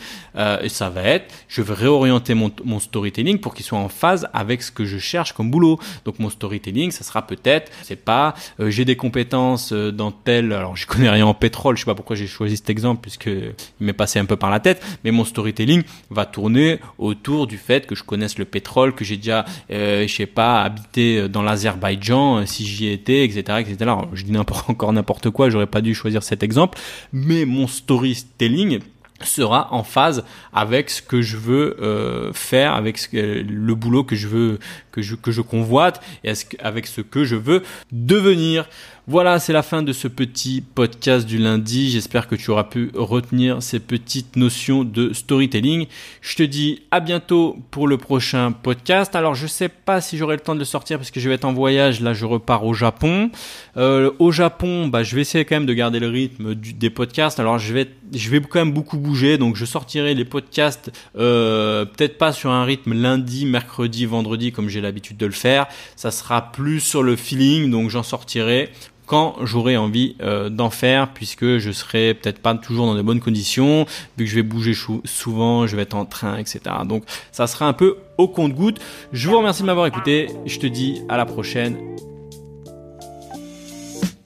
et 0.62 0.69
ça 0.69 0.89
va 0.89 1.03
être, 1.03 1.33
je 1.47 1.62
vais 1.62 1.74
réorienter 1.74 2.33
mon, 2.33 2.51
mon 2.63 2.79
storytelling 2.79 3.39
pour 3.39 3.53
qu'il 3.53 3.65
soit 3.65 3.79
en 3.79 3.89
phase 3.89 4.27
avec 4.33 4.62
ce 4.62 4.71
que 4.71 4.85
je 4.85 4.97
cherche 4.97 5.33
comme 5.33 5.50
boulot. 5.50 5.79
Donc 6.05 6.19
mon 6.19 6.29
storytelling, 6.29 6.91
ça 6.91 7.03
sera 7.03 7.25
peut-être, 7.25 7.71
c'est 7.83 7.95
pas, 7.95 8.33
j'ai 8.59 8.85
des 8.85 8.95
compétences 8.95 9.74
dans 9.74 10.12
tel, 10.12 10.53
alors 10.53 10.75
je 10.75 10.85
connais 10.85 11.09
rien 11.09 11.25
en 11.25 11.33
pétrole, 11.33 11.75
je 11.75 11.81
sais 11.81 11.85
pas 11.85 11.95
pourquoi 11.95 12.15
j'ai 12.15 12.27
choisi 12.27 12.44
cet 12.49 12.69
exemple 12.69 13.01
puisque 13.01 13.27
il 13.27 13.53
m'est 13.79 13.93
passé 13.93 14.19
un 14.19 14.25
peu 14.25 14.35
par 14.35 14.49
la 14.49 14.59
tête, 14.59 14.83
mais 15.03 15.11
mon 15.11 15.25
storytelling 15.25 15.83
va 16.09 16.25
tourner 16.25 16.79
autour 16.97 17.47
du 17.47 17.57
fait 17.57 17.85
que 17.87 17.95
je 17.95 18.03
connaisse 18.03 18.37
le 18.37 18.45
pétrole, 18.45 18.93
que 18.93 19.05
j'ai 19.05 19.17
déjà, 19.17 19.45
euh, 19.71 20.07
je 20.07 20.13
sais 20.13 20.25
pas, 20.25 20.63
habité 20.63 21.27
dans 21.29 21.41
l'Azerbaïdjan, 21.41 22.39
euh, 22.39 22.45
si 22.45 22.65
j'y 22.65 22.87
étais, 22.87 23.23
etc., 23.23 23.59
etc. 23.59 23.77
Alors, 23.81 24.09
je 24.13 24.23
dis 24.23 24.31
n'importe 24.31 24.69
encore 24.69 24.93
n'importe 24.93 25.29
quoi, 25.29 25.49
j'aurais 25.49 25.67
pas 25.67 25.81
dû 25.81 25.93
choisir 25.93 26.23
cet 26.23 26.43
exemple, 26.43 26.77
mais 27.11 27.45
mon 27.45 27.67
storytelling 27.67 28.79
sera 29.23 29.73
en 29.73 29.83
phase 29.83 30.23
avec 30.53 30.89
ce 30.89 31.01
que 31.01 31.21
je 31.21 31.37
veux 31.37 31.77
euh, 31.81 32.33
faire, 32.33 32.73
avec 32.73 32.97
ce 32.97 33.15
le 33.15 33.75
boulot 33.75 34.03
que 34.03 34.15
je 34.15 34.27
veux, 34.27 34.59
que 34.91 35.01
je, 35.01 35.15
que 35.15 35.31
je 35.31 35.41
convoite, 35.41 36.03
et 36.23 36.33
avec 36.59 36.87
ce 36.87 37.01
que 37.01 37.23
je 37.23 37.35
veux 37.35 37.63
devenir. 37.91 38.67
Voilà, 39.07 39.38
c'est 39.38 39.53
la 39.53 39.62
fin 39.62 39.83
de 39.83 39.93
ce 39.93 40.07
petit 40.07 40.62
podcast 40.62 41.27
du 41.27 41.38
lundi. 41.38 41.91
J'espère 41.91 42.27
que 42.27 42.33
tu 42.33 42.50
auras 42.50 42.63
pu 42.63 42.89
retenir 42.95 43.62
ces 43.62 43.79
petites 43.79 44.35
notions 44.35 44.83
de 44.83 45.13
storytelling. 45.13 45.85
Je 46.21 46.35
te 46.35 46.41
dis 46.41 46.81
à 46.89 47.01
bientôt 47.01 47.55
pour 47.69 47.88
le 47.88 48.00
prochain 48.00 48.51
podcast. 48.51 49.15
Alors, 49.15 49.35
je 49.35 49.45
sais 49.45 49.69
pas 49.69 50.01
si 50.01 50.17
j'aurai 50.17 50.38
le 50.38 50.41
temps 50.41 50.55
de 50.55 50.59
le 50.59 50.65
sortir 50.65 50.97
parce 50.97 51.12
que 51.12 51.19
je 51.19 51.29
vais 51.29 51.35
être 51.35 51.45
en 51.45 51.53
voyage. 51.53 52.01
Là, 52.01 52.15
je 52.15 52.25
repars 52.25 52.65
au 52.65 52.74
Japon. 52.74 53.29
Euh, 53.77 54.09
au 54.17 54.31
Japon, 54.31 54.88
bah, 54.88 55.03
je 55.03 55.13
vais 55.13 55.21
essayer 55.21 55.45
quand 55.45 55.57
même 55.57 55.67
de 55.67 55.74
garder 55.75 56.00
le 56.00 56.09
rythme 56.09 56.55
des 56.55 56.89
podcasts. 56.89 57.39
Alors, 57.39 57.59
je 57.59 57.75
vais, 57.75 57.88
je 58.12 58.31
vais 58.31 58.41
quand 58.41 58.57
même 58.57 58.74
beaucoup 58.74 58.97
bouger. 58.97 59.38
Donc, 59.38 59.55
je 59.55 59.65
sortirai 59.65 60.15
les 60.15 60.25
podcasts 60.25 60.91
euh, 61.15 61.85
peut-être 61.85 62.17
pas 62.17 62.31
sur 62.31 62.50
un 62.50 62.65
rythme 62.65 62.93
lundi, 62.93 63.45
mercredi, 63.45 64.07
vendredi 64.07 64.51
comme 64.51 64.67
j'ai 64.67 64.81
l'habitude 64.81 65.17
de 65.17 65.27
le 65.27 65.31
faire. 65.31 65.67
Ça 65.95 66.09
sera 66.09 66.51
plus 66.51 66.79
sur 66.79 67.03
le 67.03 67.15
feeling. 67.15 67.69
Donc, 67.69 67.91
j'en 67.91 68.01
sortirai 68.01 68.71
quand 69.05 69.35
j'aurai 69.43 69.77
envie 69.77 70.15
euh, 70.21 70.50
d'en 70.50 70.69
faire 70.69 71.13
puisque 71.13 71.57
je 71.57 71.71
serai 71.71 72.13
peut-être 72.13 72.39
pas 72.39 72.55
toujours 72.55 72.85
dans 72.85 72.95
de 72.95 73.01
bonnes 73.01 73.19
conditions 73.19 73.85
vu 74.17 74.25
que 74.25 74.29
je 74.29 74.35
vais 74.35 74.43
bouger 74.43 74.74
souvent, 75.03 75.67
je 75.67 75.75
vais 75.75 75.83
être 75.83 75.95
en 75.95 76.05
train, 76.05 76.38
etc. 76.38 76.59
Donc 76.85 77.03
ça 77.31 77.47
sera 77.47 77.67
un 77.67 77.74
peu 77.74 77.97
au 78.17 78.27
compte-goutte. 78.27 78.79
Je 79.12 79.29
vous 79.29 79.38
remercie 79.38 79.62
de 79.62 79.67
m'avoir 79.67 79.88
écouté. 79.88 80.29
Je 80.45 80.59
te 80.59 80.67
dis 80.67 81.01
à 81.09 81.17
la 81.17 81.25
prochaine. 81.25 81.77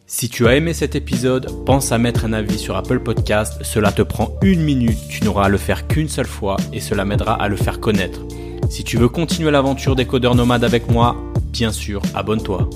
Si 0.07 0.27
tu 0.27 0.47
as 0.47 0.55
aimé 0.55 0.73
cet 0.73 0.95
épisode, 0.95 1.65
pense 1.65 1.91
à 1.91 1.97
mettre 1.97 2.25
un 2.25 2.33
avis 2.33 2.57
sur 2.57 2.75
Apple 2.75 2.99
Podcast. 2.99 3.63
Cela 3.63 3.91
te 3.91 4.01
prend 4.01 4.31
une 4.41 4.61
minute, 4.61 4.97
tu 5.07 5.23
n'auras 5.23 5.45
à 5.45 5.49
le 5.49 5.57
faire 5.57 5.87
qu'une 5.87 6.09
seule 6.09 6.27
fois 6.27 6.57
et 6.73 6.81
cela 6.81 7.05
m'aidera 7.05 7.41
à 7.41 7.47
le 7.47 7.55
faire 7.55 7.79
connaître. 7.79 8.21
Si 8.69 8.83
tu 8.83 8.97
veux 8.97 9.07
continuer 9.07 9.51
l'aventure 9.51 9.95
des 9.95 10.05
codeurs 10.05 10.35
nomades 10.35 10.63
avec 10.63 10.89
moi, 10.89 11.15
bien 11.51 11.71
sûr, 11.71 12.01
abonne-toi. 12.15 12.69